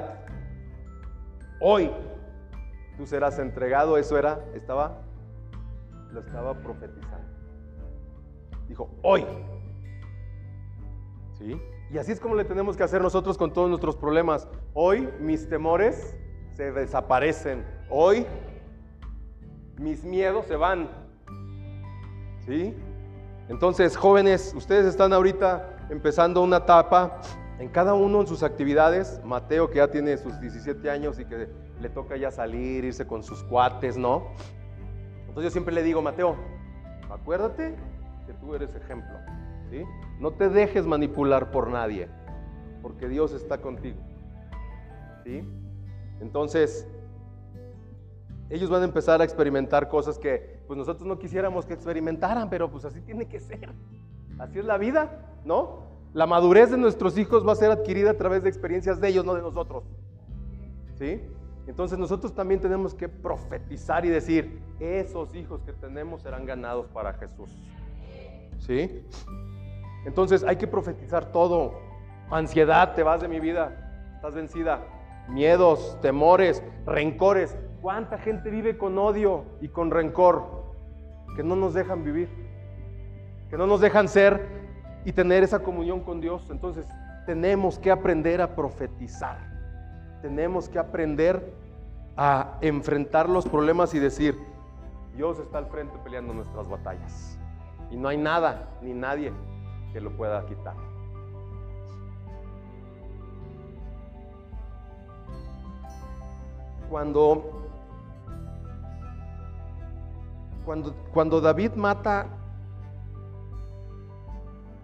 hoy 1.60 1.90
tú 2.98 3.06
serás 3.06 3.38
entregado, 3.38 3.96
eso 3.96 4.18
era, 4.18 4.44
estaba, 4.54 5.00
lo 6.12 6.20
estaba 6.20 6.54
profetizando. 6.54 7.26
Dijo, 8.68 8.90
hoy. 9.02 9.24
¿Sí? 11.38 11.58
Y 11.90 11.96
así 11.96 12.12
es 12.12 12.20
como 12.20 12.34
le 12.34 12.44
tenemos 12.44 12.76
que 12.76 12.82
hacer 12.82 13.00
nosotros 13.00 13.38
con 13.38 13.54
todos 13.54 13.70
nuestros 13.70 13.96
problemas. 13.96 14.46
Hoy 14.74 15.08
mis 15.20 15.48
temores 15.48 16.14
se 16.52 16.70
desaparecen. 16.72 17.64
Hoy 17.88 18.26
mis 19.78 20.04
miedos 20.04 20.44
se 20.44 20.56
van. 20.56 20.90
¿Sí? 22.44 22.74
Entonces, 23.48 23.96
jóvenes, 23.96 24.52
ustedes 24.54 24.86
están 24.86 25.12
ahorita 25.12 25.86
empezando 25.90 26.42
una 26.42 26.58
etapa 26.58 27.20
en 27.58 27.68
cada 27.68 27.94
uno 27.94 28.20
en 28.20 28.26
sus 28.26 28.42
actividades. 28.42 29.20
Mateo, 29.24 29.70
que 29.70 29.76
ya 29.76 29.88
tiene 29.88 30.16
sus 30.18 30.38
17 30.40 30.90
años 30.90 31.18
y 31.18 31.24
que 31.24 31.48
le 31.80 31.88
toca 31.88 32.16
ya 32.16 32.30
salir, 32.30 32.84
irse 32.84 33.06
con 33.06 33.22
sus 33.22 33.42
cuates, 33.44 33.96
¿no? 33.96 34.28
Entonces 35.20 35.44
yo 35.44 35.50
siempre 35.50 35.74
le 35.74 35.82
digo, 35.82 36.02
Mateo, 36.02 36.36
acuérdate 37.10 37.74
que 38.26 38.34
tú 38.34 38.54
eres 38.54 38.74
ejemplo. 38.74 39.18
No 40.18 40.32
te 40.32 40.48
dejes 40.48 40.86
manipular 40.86 41.50
por 41.50 41.68
nadie, 41.68 42.08
porque 42.82 43.08
Dios 43.08 43.32
está 43.32 43.58
contigo. 43.58 43.98
¿sí? 45.24 45.42
Entonces, 46.20 46.86
ellos 48.50 48.70
van 48.70 48.82
a 48.82 48.84
empezar 48.86 49.20
a 49.20 49.24
experimentar 49.24 49.88
cosas 49.88 50.18
que 50.18 50.57
pues 50.68 50.76
nosotros 50.76 51.08
no 51.08 51.18
quisiéramos 51.18 51.64
que 51.64 51.72
experimentaran, 51.72 52.50
pero 52.50 52.70
pues 52.70 52.84
así 52.84 53.00
tiene 53.00 53.26
que 53.26 53.40
ser. 53.40 53.70
Así 54.38 54.58
es 54.58 54.66
la 54.66 54.76
vida, 54.76 55.24
¿no? 55.46 55.88
La 56.12 56.26
madurez 56.26 56.70
de 56.70 56.76
nuestros 56.76 57.16
hijos 57.16 57.46
va 57.46 57.52
a 57.52 57.56
ser 57.56 57.70
adquirida 57.70 58.10
a 58.10 58.14
través 58.18 58.42
de 58.42 58.50
experiencias 58.50 59.00
de 59.00 59.08
ellos, 59.08 59.24
no 59.24 59.34
de 59.34 59.40
nosotros. 59.40 59.84
¿Sí? 60.98 61.22
Entonces 61.66 61.98
nosotros 61.98 62.34
también 62.34 62.60
tenemos 62.60 62.94
que 62.94 63.08
profetizar 63.08 64.04
y 64.04 64.10
decir, 64.10 64.60
esos 64.78 65.34
hijos 65.34 65.62
que 65.62 65.72
tenemos 65.72 66.20
serán 66.22 66.44
ganados 66.44 66.86
para 66.88 67.14
Jesús. 67.14 67.50
¿Sí? 68.58 69.06
Entonces 70.04 70.44
hay 70.44 70.56
que 70.56 70.66
profetizar 70.66 71.32
todo. 71.32 71.72
Ansiedad, 72.30 72.94
te 72.94 73.02
vas 73.02 73.22
de 73.22 73.28
mi 73.28 73.40
vida, 73.40 74.12
estás 74.16 74.34
vencida. 74.34 74.84
Miedos, 75.28 75.98
temores, 76.02 76.62
rencores. 76.84 77.56
¿Cuánta 77.80 78.18
gente 78.18 78.50
vive 78.50 78.76
con 78.76 78.98
odio 78.98 79.44
y 79.62 79.68
con 79.68 79.90
rencor 79.90 80.57
que 81.38 81.44
no 81.44 81.54
nos 81.54 81.72
dejan 81.72 82.02
vivir? 82.02 82.28
Que 83.48 83.56
no 83.56 83.68
nos 83.68 83.80
dejan 83.80 84.08
ser 84.08 84.44
y 85.04 85.12
tener 85.12 85.44
esa 85.44 85.60
comunión 85.60 86.00
con 86.00 86.20
Dios. 86.20 86.50
Entonces 86.50 86.84
tenemos 87.26 87.78
que 87.78 87.92
aprender 87.92 88.42
a 88.42 88.56
profetizar. 88.56 89.38
Tenemos 90.20 90.68
que 90.68 90.80
aprender 90.80 91.54
a 92.16 92.58
enfrentar 92.60 93.28
los 93.28 93.46
problemas 93.46 93.94
y 93.94 94.00
decir, 94.00 94.36
Dios 95.14 95.38
está 95.38 95.58
al 95.58 95.66
frente 95.66 95.96
peleando 96.02 96.34
nuestras 96.34 96.68
batallas. 96.68 97.38
Y 97.92 97.96
no 97.96 98.08
hay 98.08 98.16
nada 98.16 98.70
ni 98.82 98.92
nadie 98.92 99.32
que 99.92 100.00
lo 100.00 100.10
pueda 100.16 100.44
quitar. 100.44 100.74
Cuando, 106.90 107.67
cuando, 111.12 111.40
David 111.40 111.72
mata 111.72 112.26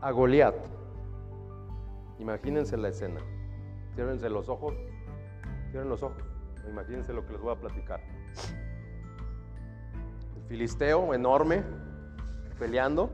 a 0.00 0.10
Goliat, 0.10 0.54
imagínense 2.18 2.76
la 2.76 2.88
escena. 2.88 3.20
Ciérrense 3.94 4.30
los 4.30 4.48
ojos, 4.48 4.74
cierren 5.70 5.90
los 5.90 6.02
ojos, 6.02 6.16
imagínense 6.68 7.12
lo 7.12 7.24
que 7.26 7.32
les 7.32 7.40
voy 7.40 7.52
a 7.52 7.60
platicar. 7.60 8.00
El 10.36 10.42
filisteo 10.48 11.12
enorme, 11.12 11.62
peleando, 12.58 13.10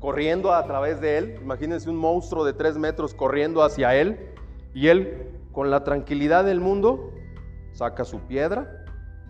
corriendo 0.00 0.52
a 0.52 0.64
través 0.64 1.00
de 1.00 1.18
él. 1.18 1.38
Imagínense 1.40 1.88
un 1.88 1.96
monstruo 1.96 2.44
de 2.44 2.52
tres 2.52 2.76
metros 2.76 3.14
corriendo 3.14 3.62
hacia 3.62 3.94
él. 3.94 4.34
Y 4.74 4.88
él, 4.88 5.40
con 5.52 5.70
la 5.70 5.84
tranquilidad 5.84 6.44
del 6.44 6.60
mundo, 6.60 7.12
saca 7.72 8.04
su 8.04 8.20
piedra, 8.20 8.84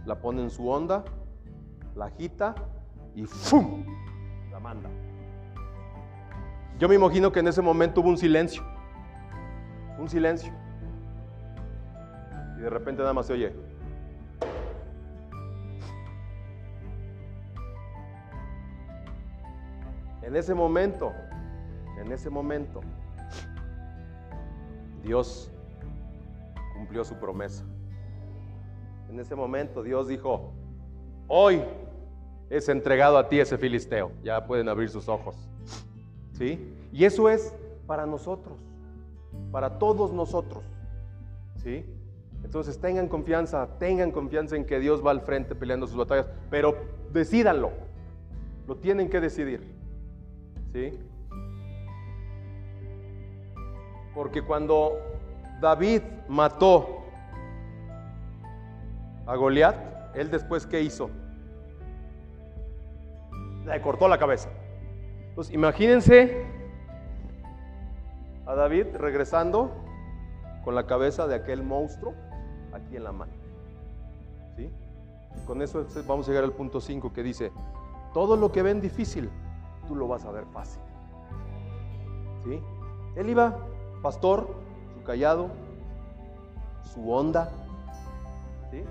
la 0.06 0.20
pone 0.20 0.42
en 0.42 0.50
su 0.50 0.68
onda, 0.68 1.04
la 1.94 2.06
agita 2.06 2.54
y 3.14 3.24
¡fum! 3.24 3.84
La 4.50 4.58
manda. 4.60 4.88
Yo 6.78 6.88
me 6.88 6.94
imagino 6.94 7.30
que 7.30 7.40
en 7.40 7.48
ese 7.48 7.62
momento 7.62 8.00
hubo 8.00 8.08
un 8.08 8.18
silencio. 8.18 8.62
Un 9.98 10.08
silencio. 10.08 10.52
Y 12.56 12.60
de 12.60 12.70
repente 12.70 13.02
nada 13.02 13.14
más 13.14 13.26
se 13.26 13.34
oye. 13.34 13.52
En 20.22 20.36
ese 20.36 20.54
momento, 20.54 21.12
en 22.00 22.10
ese 22.10 22.30
momento, 22.30 22.80
Dios 25.02 25.50
cumplió 26.74 27.04
su 27.04 27.16
promesa. 27.16 27.64
En 29.10 29.20
ese 29.20 29.34
momento 29.34 29.82
Dios 29.82 30.08
dijo, 30.08 30.52
hoy 31.28 31.62
es 32.50 32.68
entregado 32.68 33.16
a 33.18 33.28
ti 33.28 33.40
ese 33.40 33.56
filisteo. 33.56 34.12
Ya 34.22 34.46
pueden 34.46 34.68
abrir 34.68 34.88
sus 34.90 35.08
ojos. 35.08 35.36
¿Sí? 36.32 36.72
Y 36.92 37.04
eso 37.04 37.28
es 37.28 37.54
para 37.86 38.06
nosotros, 38.06 38.58
para 39.50 39.78
todos 39.78 40.12
nosotros. 40.12 40.62
¿Sí? 41.56 41.84
Entonces 42.44 42.78
tengan 42.78 43.08
confianza, 43.08 43.68
tengan 43.78 44.10
confianza 44.10 44.56
en 44.56 44.64
que 44.64 44.78
Dios 44.80 45.04
va 45.04 45.10
al 45.10 45.20
frente 45.20 45.54
peleando 45.54 45.86
sus 45.86 45.96
batallas, 45.96 46.26
pero 46.50 46.76
decídanlo. 47.12 47.70
Lo 48.66 48.76
tienen 48.76 49.08
que 49.08 49.20
decidir. 49.20 49.62
¿Sí? 50.72 50.98
Porque 54.14 54.42
cuando 54.42 54.98
David 55.60 56.02
mató 56.28 57.02
a 59.26 59.36
Goliat, 59.36 59.91
él 60.14 60.30
después 60.30 60.66
¿qué 60.66 60.82
hizo? 60.82 61.10
Le 63.64 63.80
cortó 63.80 64.08
la 64.08 64.18
cabeza. 64.18 64.48
Entonces, 65.28 65.54
imagínense 65.54 66.44
a 68.46 68.54
David 68.54 68.86
regresando 68.96 69.72
con 70.64 70.74
la 70.74 70.86
cabeza 70.86 71.26
de 71.26 71.34
aquel 71.34 71.62
monstruo 71.62 72.12
aquí 72.72 72.96
en 72.96 73.04
la 73.04 73.12
mano. 73.12 73.32
¿Sí? 74.56 74.70
con 75.46 75.62
eso 75.62 75.86
vamos 76.06 76.26
a 76.26 76.30
llegar 76.30 76.44
al 76.44 76.52
punto 76.52 76.80
5 76.80 77.12
que 77.12 77.22
dice, 77.22 77.52
todo 78.12 78.36
lo 78.36 78.52
que 78.52 78.62
ven 78.62 78.80
difícil, 78.80 79.30
tú 79.88 79.96
lo 79.96 80.06
vas 80.06 80.24
a 80.24 80.30
ver 80.30 80.44
fácil. 80.46 80.82
¿Sí? 82.44 82.60
Él 83.16 83.30
iba, 83.30 83.56
pastor, 84.02 84.54
su 84.94 85.02
callado, 85.02 85.48
su 86.92 87.10
onda, 87.10 87.50
¿sí? 88.70 88.82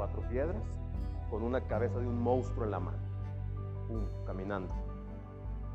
Cuatro 0.00 0.22
piedras, 0.30 0.56
con 1.28 1.42
una 1.42 1.60
cabeza 1.60 1.98
de 1.98 2.06
un 2.06 2.18
monstruo 2.22 2.64
en 2.64 2.70
la 2.70 2.80
mano, 2.80 2.96
caminando 4.26 4.74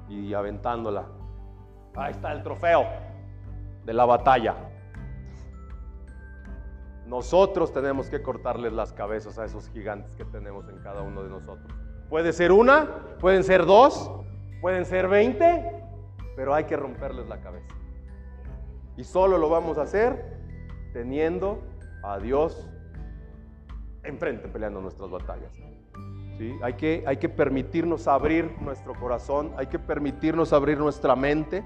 y 0.10 0.34
aventándola. 0.34 1.06
Ahí 1.96 2.10
está 2.10 2.32
el 2.32 2.42
trofeo 2.42 2.86
de 3.86 3.94
la 3.94 4.04
batalla. 4.06 4.56
Nosotros 7.06 7.72
tenemos 7.72 8.10
que 8.10 8.24
cortarles 8.24 8.74
las 8.74 8.94
cabezas 8.94 9.38
a 9.38 9.46
esos 9.46 9.70
gigantes 9.70 10.16
que 10.16 10.26
tenemos 10.26 10.68
en 10.70 10.80
cada 10.80 11.04
uno 11.04 11.22
de 11.22 11.30
nosotros. 11.30 11.72
Puede 12.10 12.34
ser 12.34 12.52
una, 12.52 13.18
pueden 13.20 13.44
ser 13.44 13.68
dos, 13.68 14.10
pueden 14.60 14.86
ser 14.86 15.08
veinte, 15.08 15.84
pero 16.36 16.56
hay 16.56 16.64
que 16.64 16.76
romperles 16.76 17.28
la 17.28 17.40
cabeza. 17.42 17.76
Y 18.98 19.04
solo 19.04 19.38
lo 19.38 19.50
vamos 19.50 19.78
a 19.78 19.84
hacer 19.84 20.40
teniendo 20.94 21.62
a 22.02 22.18
Dios 22.18 22.68
enfrente 24.06 24.48
peleando 24.48 24.82
nuestras 24.82 25.10
batallas. 25.10 25.54
¿Sí? 26.38 26.58
Hay, 26.62 26.74
que, 26.74 27.04
hay 27.08 27.18
que 27.18 27.30
permitirnos 27.30 28.08
abrir 28.08 28.52
nuestro 28.62 28.94
corazón, 28.94 29.54
hay 29.58 29.68
que 29.68 29.80
permitirnos 29.80 30.52
abrir 30.52 30.78
nuestra 30.78 31.16
mente 31.16 31.64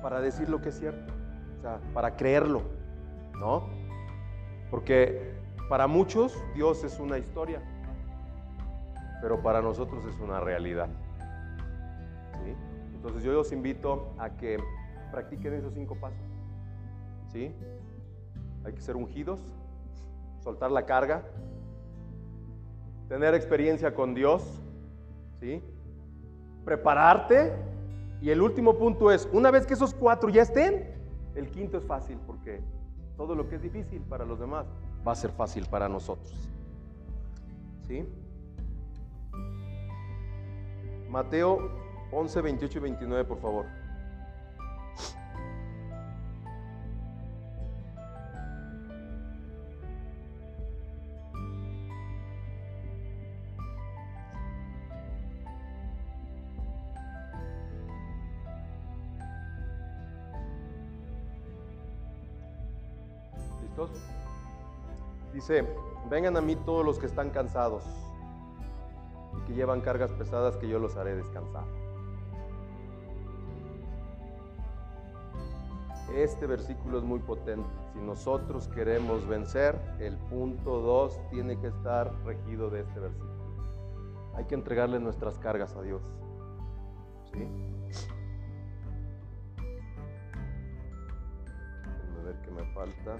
para 0.00 0.20
decir 0.20 0.48
lo 0.48 0.60
que 0.60 0.68
es 0.68 0.78
cierto, 0.78 1.12
o 1.58 1.62
sea, 1.62 1.80
para 1.92 2.14
creerlo, 2.14 2.62
¿no? 3.40 3.68
Porque 4.70 5.34
para 5.68 5.86
muchos 5.86 6.36
Dios 6.54 6.84
es 6.84 7.00
una 7.00 7.18
historia, 7.18 7.62
pero 9.22 9.42
para 9.42 9.62
nosotros 9.62 10.04
es 10.04 10.20
una 10.20 10.40
realidad. 10.40 10.88
¿sí? 12.44 12.54
Entonces 12.94 13.22
yo 13.22 13.32
los 13.32 13.50
invito 13.52 14.14
a 14.18 14.30
que 14.30 14.58
practiquen 15.10 15.54
esos 15.54 15.72
cinco 15.72 15.94
pasos. 15.94 16.18
¿sí? 17.32 17.54
Hay 18.64 18.72
que 18.72 18.80
ser 18.80 18.96
ungidos, 18.96 19.40
soltar 20.40 20.70
la 20.70 20.86
carga, 20.86 21.24
tener 23.08 23.34
experiencia 23.34 23.94
con 23.94 24.14
Dios, 24.14 24.42
¿sí? 25.40 25.62
prepararte. 26.64 27.52
Y 28.20 28.30
el 28.30 28.40
último 28.40 28.78
punto 28.78 29.10
es, 29.10 29.28
una 29.32 29.50
vez 29.50 29.66
que 29.66 29.74
esos 29.74 29.92
cuatro 29.92 30.30
ya 30.30 30.42
estén, 30.42 30.94
el 31.34 31.50
quinto 31.50 31.76
es 31.76 31.84
fácil 31.84 32.18
porque 32.26 32.62
todo 33.16 33.34
lo 33.34 33.48
que 33.48 33.56
es 33.56 33.62
difícil 33.62 34.00
para 34.02 34.24
los 34.24 34.38
demás 34.40 34.66
va 35.06 35.12
a 35.12 35.14
ser 35.14 35.30
fácil 35.30 35.66
para 35.66 35.88
nosotros. 35.88 36.32
¿Sí? 37.86 38.06
Mateo 41.10 41.70
11, 42.12 42.40
28 42.40 42.78
y 42.78 42.80
29, 42.80 43.24
por 43.24 43.38
favor. 43.38 43.83
Dice, 65.46 65.66
vengan 66.08 66.38
a 66.38 66.40
mí 66.40 66.56
todos 66.56 66.86
los 66.86 66.98
que 66.98 67.04
están 67.04 67.28
cansados 67.28 67.84
y 69.36 69.46
que 69.46 69.52
llevan 69.52 69.82
cargas 69.82 70.10
pesadas, 70.12 70.56
que 70.56 70.66
yo 70.66 70.78
los 70.78 70.96
haré 70.96 71.14
descansar. 71.14 71.64
Este 76.14 76.46
versículo 76.46 76.96
es 76.96 77.04
muy 77.04 77.18
potente. 77.18 77.68
Si 77.92 77.98
nosotros 77.98 78.68
queremos 78.68 79.28
vencer, 79.28 79.78
el 79.98 80.16
punto 80.16 80.80
2 80.80 81.28
tiene 81.28 81.60
que 81.60 81.66
estar 81.66 82.10
regido 82.24 82.70
de 82.70 82.80
este 82.80 83.00
versículo. 83.00 83.34
Hay 84.36 84.46
que 84.46 84.54
entregarle 84.54 84.98
nuestras 84.98 85.38
cargas 85.38 85.76
a 85.76 85.82
Dios. 85.82 86.00
¿Sí? 87.34 87.40
Déjenme 91.98 92.22
ver 92.24 92.40
qué 92.40 92.50
me 92.50 92.64
falta. 92.72 93.18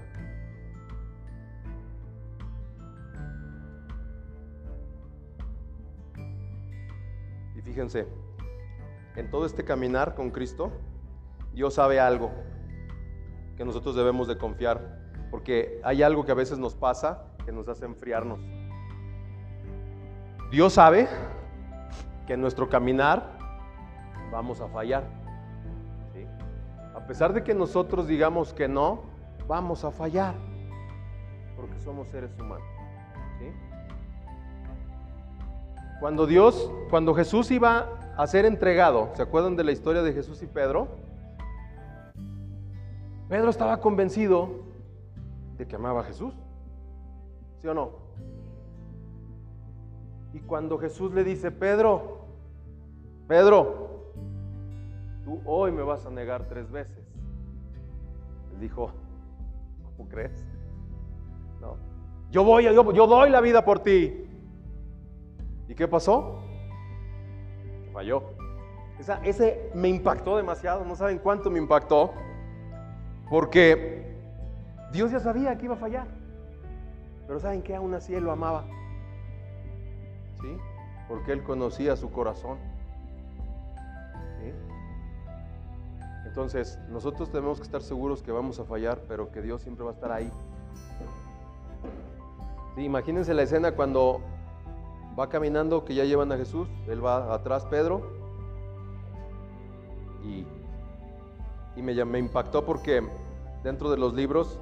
Fíjense, 7.65 8.07
en 9.15 9.29
todo 9.29 9.45
este 9.45 9.65
caminar 9.65 10.15
con 10.15 10.29
Cristo, 10.29 10.71
Dios 11.53 11.73
sabe 11.73 11.99
algo 11.99 12.31
que 13.57 13.65
nosotros 13.65 13.95
debemos 13.95 14.27
de 14.27 14.37
confiar, 14.37 14.99
porque 15.31 15.81
hay 15.83 16.03
algo 16.03 16.25
que 16.25 16.31
a 16.31 16.35
veces 16.35 16.59
nos 16.59 16.75
pasa 16.75 17.25
que 17.45 17.51
nos 17.51 17.67
hace 17.67 17.85
enfriarnos. 17.85 18.39
Dios 20.51 20.73
sabe 20.73 21.07
que 22.27 22.33
en 22.33 22.41
nuestro 22.41 22.69
caminar 22.69 23.37
vamos 24.31 24.61
a 24.61 24.67
fallar. 24.67 25.03
A 26.95 27.07
pesar 27.07 27.33
de 27.33 27.43
que 27.43 27.53
nosotros 27.53 28.07
digamos 28.07 28.53
que 28.53 28.67
no, 28.67 29.03
vamos 29.47 29.83
a 29.83 29.91
fallar, 29.91 30.35
porque 31.55 31.79
somos 31.79 32.07
seres 32.07 32.31
humanos. 32.39 32.67
Cuando 35.99 36.27
Dios, 36.27 36.71
cuando 36.89 37.13
Jesús 37.13 37.51
iba 37.51 37.87
a 38.17 38.27
ser 38.27 38.45
entregado, 38.45 39.09
¿se 39.15 39.21
acuerdan 39.21 39.55
de 39.55 39.63
la 39.63 39.71
historia 39.71 40.01
de 40.01 40.13
Jesús 40.13 40.41
y 40.43 40.47
Pedro? 40.47 40.87
Pedro 43.29 43.49
estaba 43.49 43.77
convencido 43.77 44.49
de 45.57 45.67
que 45.67 45.75
amaba 45.75 46.01
a 46.01 46.03
Jesús. 46.03 46.33
¿Sí 47.61 47.67
o 47.67 47.73
no? 47.73 47.91
Y 50.33 50.39
cuando 50.41 50.77
Jesús 50.77 51.13
le 51.13 51.23
dice, 51.23 51.49
Pedro, 51.49 52.25
Pedro, 53.27 54.11
tú 55.23 55.41
hoy 55.45 55.71
me 55.71 55.81
vas 55.81 56.05
a 56.05 56.09
negar 56.09 56.47
tres 56.49 56.69
veces. 56.69 57.03
Él 58.53 58.59
dijo, 58.59 58.91
¿cómo 59.97 60.09
crees? 60.09 60.45
No. 61.61 61.77
Yo 62.31 62.43
voy, 62.43 62.65
yo, 62.65 62.91
yo 62.91 63.07
doy 63.07 63.29
la 63.29 63.39
vida 63.41 63.63
por 63.63 63.79
ti. 63.79 64.25
¿Y 65.67 65.75
qué 65.75 65.87
pasó? 65.87 66.41
Falló. 67.93 68.23
Esa, 68.99 69.19
ese 69.23 69.71
me 69.73 69.89
impactó 69.89 70.37
demasiado, 70.37 70.85
no 70.85 70.95
saben 70.95 71.19
cuánto 71.19 71.49
me 71.49 71.59
impactó. 71.59 72.13
Porque 73.29 74.15
Dios 74.91 75.11
ya 75.11 75.19
sabía 75.19 75.57
que 75.57 75.65
iba 75.65 75.75
a 75.75 75.77
fallar. 75.77 76.07
Pero 77.27 77.39
¿saben 77.39 77.61
qué? 77.61 77.75
Aún 77.75 77.93
así 77.93 78.13
Él 78.13 78.23
lo 78.23 78.31
amaba. 78.31 78.65
¿Sí? 80.41 80.57
Porque 81.07 81.31
Él 81.31 81.43
conocía 81.43 81.95
su 81.95 82.11
corazón. 82.11 82.57
¿Sí? 84.39 84.51
Entonces, 86.25 86.79
nosotros 86.89 87.31
tenemos 87.31 87.57
que 87.57 87.63
estar 87.63 87.81
seguros 87.81 88.21
que 88.21 88.31
vamos 88.31 88.59
a 88.59 88.65
fallar, 88.65 88.99
pero 89.07 89.31
que 89.31 89.41
Dios 89.41 89.61
siempre 89.61 89.83
va 89.85 89.91
a 89.91 89.93
estar 89.93 90.11
ahí. 90.11 90.31
Sí, 92.75 92.83
imagínense 92.83 93.33
la 93.33 93.43
escena 93.43 93.71
cuando 93.71 94.21
va 95.17 95.29
caminando, 95.29 95.85
que 95.85 95.95
ya 95.95 96.03
llevan 96.03 96.31
a 96.31 96.37
Jesús, 96.37 96.67
Él 96.87 97.05
va 97.05 97.33
atrás, 97.33 97.65
Pedro, 97.65 98.01
y 100.23 100.45
y 101.75 101.81
me, 101.81 102.05
me 102.05 102.19
impactó 102.19 102.65
porque 102.65 103.05
dentro 103.63 103.89
de 103.89 103.97
los 103.97 104.13
libros 104.13 104.59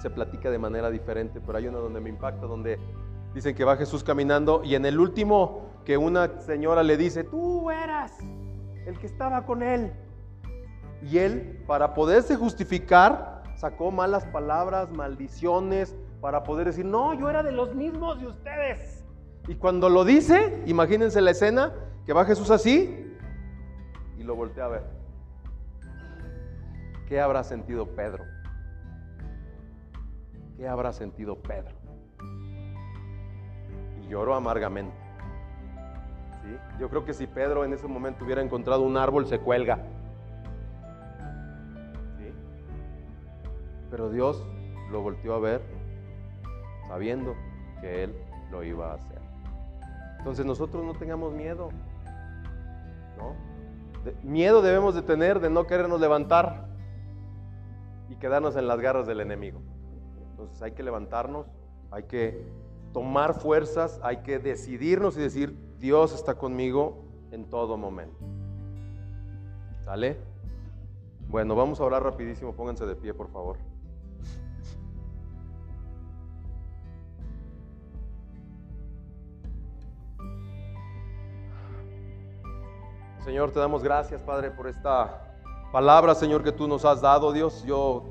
se 0.00 0.10
platica 0.10 0.50
de 0.50 0.58
manera 0.58 0.90
diferente, 0.90 1.40
pero 1.40 1.58
hay 1.58 1.66
uno 1.66 1.80
donde 1.80 2.00
me 2.00 2.08
impacta, 2.08 2.46
donde 2.46 2.78
dicen 3.34 3.54
que 3.54 3.64
va 3.64 3.76
Jesús 3.76 4.02
caminando 4.02 4.62
y 4.64 4.74
en 4.74 4.86
el 4.86 4.98
último 4.98 5.68
que 5.84 5.96
una 5.96 6.40
señora 6.40 6.82
le 6.82 6.96
dice, 6.96 7.24
tú 7.24 7.70
eras 7.70 8.12
el 8.86 8.98
que 8.98 9.06
estaba 9.06 9.44
con 9.44 9.62
él. 9.62 9.92
Y 11.02 11.18
él, 11.18 11.64
para 11.66 11.94
poderse 11.94 12.36
justificar, 12.36 13.42
sacó 13.56 13.90
malas 13.90 14.26
palabras, 14.26 14.90
maldiciones, 14.90 15.96
para 16.20 16.44
poder 16.44 16.66
decir, 16.66 16.84
no, 16.84 17.14
yo 17.14 17.30
era 17.30 17.42
de 17.42 17.52
los 17.52 17.74
mismos 17.74 18.20
de 18.20 18.26
ustedes. 18.26 18.99
Y 19.50 19.56
cuando 19.56 19.88
lo 19.88 20.04
dice, 20.04 20.62
imagínense 20.66 21.20
la 21.20 21.32
escena, 21.32 21.74
que 22.06 22.12
va 22.12 22.24
Jesús 22.24 22.52
así 22.52 23.16
y 24.16 24.22
lo 24.22 24.36
voltea 24.36 24.66
a 24.66 24.68
ver. 24.68 24.84
¿Qué 27.08 27.20
habrá 27.20 27.42
sentido 27.42 27.84
Pedro? 27.96 28.24
¿Qué 30.56 30.68
habrá 30.68 30.92
sentido 30.92 31.34
Pedro? 31.34 31.74
Y 34.00 34.08
lloró 34.08 34.36
amargamente. 34.36 34.94
¿Sí? 36.44 36.56
Yo 36.78 36.88
creo 36.88 37.04
que 37.04 37.12
si 37.12 37.26
Pedro 37.26 37.64
en 37.64 37.72
ese 37.72 37.88
momento 37.88 38.24
hubiera 38.24 38.42
encontrado 38.42 38.82
un 38.82 38.96
árbol, 38.96 39.26
se 39.26 39.40
cuelga. 39.40 39.80
Pero 43.90 44.10
Dios 44.10 44.46
lo 44.92 45.02
volteó 45.02 45.34
a 45.34 45.40
ver 45.40 45.60
sabiendo 46.86 47.34
que 47.80 48.04
Él 48.04 48.14
lo 48.52 48.62
iba 48.62 48.92
a 48.92 48.94
hacer. 48.94 49.19
Entonces 50.20 50.44
nosotros 50.44 50.84
no 50.84 50.92
tengamos 50.92 51.32
miedo. 51.32 51.70
miedo 54.22 54.60
debemos 54.60 54.94
de 54.94 55.00
tener 55.00 55.40
de 55.40 55.48
no 55.48 55.66
querernos 55.66 55.98
levantar 55.98 56.68
y 58.10 58.16
quedarnos 58.16 58.54
en 58.56 58.68
las 58.68 58.78
garras 58.80 59.06
del 59.06 59.20
enemigo. 59.20 59.62
Entonces 60.30 60.60
hay 60.60 60.72
que 60.72 60.82
levantarnos, 60.82 61.46
hay 61.90 62.02
que 62.02 62.46
tomar 62.92 63.32
fuerzas, 63.32 63.98
hay 64.02 64.18
que 64.18 64.38
decidirnos 64.38 65.16
y 65.16 65.20
decir, 65.20 65.56
Dios 65.78 66.12
está 66.12 66.34
conmigo 66.34 67.02
en 67.30 67.46
todo 67.46 67.78
momento. 67.78 68.18
¿Sale? 69.86 70.18
Bueno, 71.28 71.56
vamos 71.56 71.80
a 71.80 71.84
orar 71.84 72.02
rapidísimo, 72.02 72.52
pónganse 72.52 72.84
de 72.84 72.94
pie, 72.94 73.14
por 73.14 73.30
favor. 73.30 73.56
Señor, 83.24 83.52
te 83.52 83.60
damos 83.60 83.82
gracias, 83.82 84.22
Padre, 84.22 84.50
por 84.50 84.66
esta 84.66 85.34
palabra, 85.72 86.14
Señor, 86.14 86.42
que 86.42 86.52
tú 86.52 86.66
nos 86.66 86.86
has 86.86 87.02
dado, 87.02 87.32
Dios. 87.32 87.62
Yo 87.64 88.04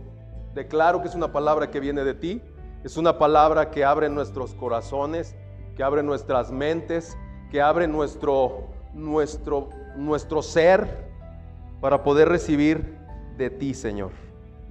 declaro 0.54 1.02
que 1.02 1.08
es 1.08 1.16
una 1.16 1.32
palabra 1.32 1.72
que 1.72 1.80
viene 1.80 2.04
de 2.04 2.14
ti, 2.14 2.44
es 2.84 2.96
una 2.96 3.18
palabra 3.18 3.72
que 3.72 3.84
abre 3.84 4.08
nuestros 4.08 4.54
corazones, 4.54 5.36
que 5.76 5.82
abre 5.82 6.04
nuestras 6.04 6.52
mentes, 6.52 7.18
que 7.50 7.60
abre 7.60 7.88
nuestro, 7.88 8.68
nuestro, 8.94 9.70
nuestro 9.96 10.44
ser 10.44 11.10
para 11.82 12.04
poder 12.04 12.30
recibir 12.30 12.96
de 13.36 13.50
ti, 13.50 13.74
Señor. 13.74 14.12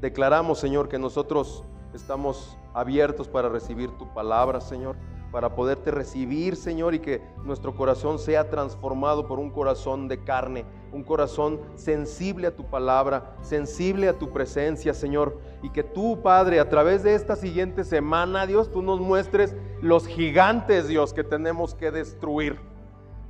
Declaramos, 0.00 0.60
Señor, 0.60 0.88
que 0.88 1.00
nosotros 1.00 1.64
estamos 1.94 2.56
abiertos 2.74 3.26
para 3.26 3.48
recibir 3.48 3.90
tu 3.98 4.06
palabra, 4.14 4.60
Señor 4.60 4.94
para 5.30 5.54
poderte 5.54 5.90
recibir, 5.90 6.56
Señor, 6.56 6.94
y 6.94 7.00
que 7.00 7.20
nuestro 7.44 7.74
corazón 7.74 8.18
sea 8.18 8.48
transformado 8.48 9.26
por 9.26 9.38
un 9.38 9.50
corazón 9.50 10.08
de 10.08 10.22
carne, 10.24 10.64
un 10.92 11.04
corazón 11.04 11.60
sensible 11.76 12.46
a 12.46 12.56
tu 12.56 12.64
palabra, 12.64 13.36
sensible 13.42 14.08
a 14.08 14.18
tu 14.18 14.30
presencia, 14.30 14.94
Señor, 14.94 15.38
y 15.62 15.70
que 15.70 15.82
tú, 15.82 16.22
Padre, 16.22 16.60
a 16.60 16.68
través 16.68 17.02
de 17.02 17.14
esta 17.14 17.36
siguiente 17.36 17.84
semana, 17.84 18.46
Dios, 18.46 18.70
tú 18.70 18.80
nos 18.80 19.00
muestres 19.00 19.54
los 19.82 20.06
gigantes, 20.06 20.88
Dios, 20.88 21.12
que 21.12 21.24
tenemos 21.24 21.74
que 21.74 21.90
destruir, 21.90 22.58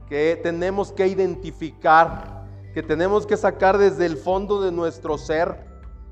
que 0.09 0.38
tenemos 0.42 0.92
que 0.92 1.09
identificar, 1.09 2.46
que 2.74 2.82
tenemos 2.82 3.26
que 3.26 3.36
sacar 3.36 3.76
desde 3.76 4.07
el 4.07 4.16
fondo 4.16 4.61
de 4.61 4.70
nuestro 4.70 5.18
ser 5.18 5.66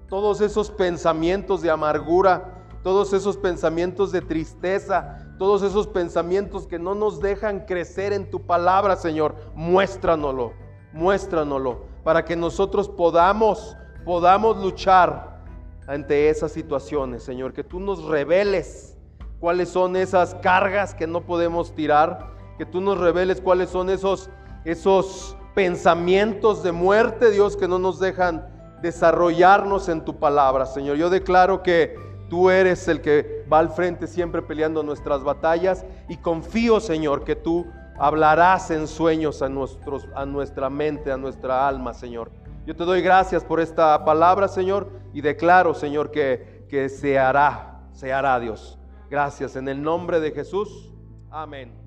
todos 0.09 0.41
esos 0.41 0.71
pensamientos 0.71 1.63
de 1.63 1.71
amargura, 1.71 2.53
todos 2.83 3.13
esos 3.13 3.37
pensamientos 3.37 4.13
de 4.13 4.21
tristeza, 4.21 5.26
todos 5.39 5.63
esos 5.63 5.87
pensamientos 5.87 6.67
que 6.67 6.79
no 6.79 6.95
nos 6.95 7.21
dejan 7.21 7.67
crecer 7.67 8.13
en 8.13 8.31
tu 8.31 8.47
palabra, 8.47 8.97
Señor, 8.97 9.35
muéstranoslo, 9.55 10.53
muéstranoslo, 10.93 11.85
para 12.03 12.25
que 12.25 12.37
nosotros 12.37 12.89
podamos, 12.89 13.77
podamos 14.05 14.57
luchar 14.59 15.43
ante 15.87 16.29
esas 16.29 16.53
situaciones, 16.53 17.23
Señor, 17.23 17.53
que 17.53 17.65
tú 17.65 17.81
nos 17.81 18.05
reveles 18.05 18.97
cuáles 19.39 19.69
son 19.69 19.97
esas 19.97 20.35
cargas 20.37 20.95
que 20.95 21.07
no 21.07 21.23
podemos 21.23 21.75
tirar, 21.75 22.35
que 22.59 22.67
tú 22.67 22.81
nos 22.81 22.99
reveles 22.99 23.41
cuáles 23.41 23.71
son 23.71 23.91
esos, 23.91 24.31
esos 24.65 25.37
pensamientos 25.55 26.63
de 26.63 26.73
muerte, 26.73 27.31
Dios, 27.31 27.57
que 27.57 27.69
no 27.69 27.79
nos 27.79 28.01
dejan 28.01 28.49
desarrollarnos 28.83 29.89
en 29.89 30.05
tu 30.05 30.19
palabra, 30.19 30.67
Señor. 30.67 30.97
Yo 30.97 31.11
declaro 31.11 31.63
que 31.63 31.97
Tú 32.29 32.51
eres 32.51 32.89
el 32.89 33.01
que 33.01 33.45
va 33.51 33.61
al 33.61 33.71
frente 33.71 34.07
siempre 34.07 34.43
peleando 34.43 34.83
nuestras 34.83 35.23
batallas 35.23 35.85
y 36.09 36.17
confío, 36.17 36.81
Señor, 36.81 37.25
que 37.25 37.37
tú 37.37 37.67
hablarás 37.99 38.71
en 38.71 38.89
sueños 38.89 39.43
a, 39.43 39.49
nuestra 40.27 40.71
mente, 40.71 41.13
a 41.13 41.17
nuestra 41.17 41.69
alma, 41.69 41.95
Señor. 41.95 42.31
Yo 42.67 42.75
te 42.75 42.85
doy 42.85 43.01
gracias 43.01 43.45
por 43.45 43.61
esta 43.61 44.05
palabra, 44.05 44.49
Señor, 44.49 44.91
y 45.13 45.21
declaro, 45.21 45.73
Señor, 45.73 46.11
que, 46.11 46.67
que 46.69 46.89
se 46.89 47.19
hará, 47.19 47.81
se 47.93 48.13
hará, 48.13 48.41
Dios. 48.41 48.79
Gracias 49.09 49.55
en 49.55 49.69
el 49.69 49.81
nombre 49.81 50.19
de 50.19 50.33
Jesús. 50.33 50.93
Amén. 51.31 51.86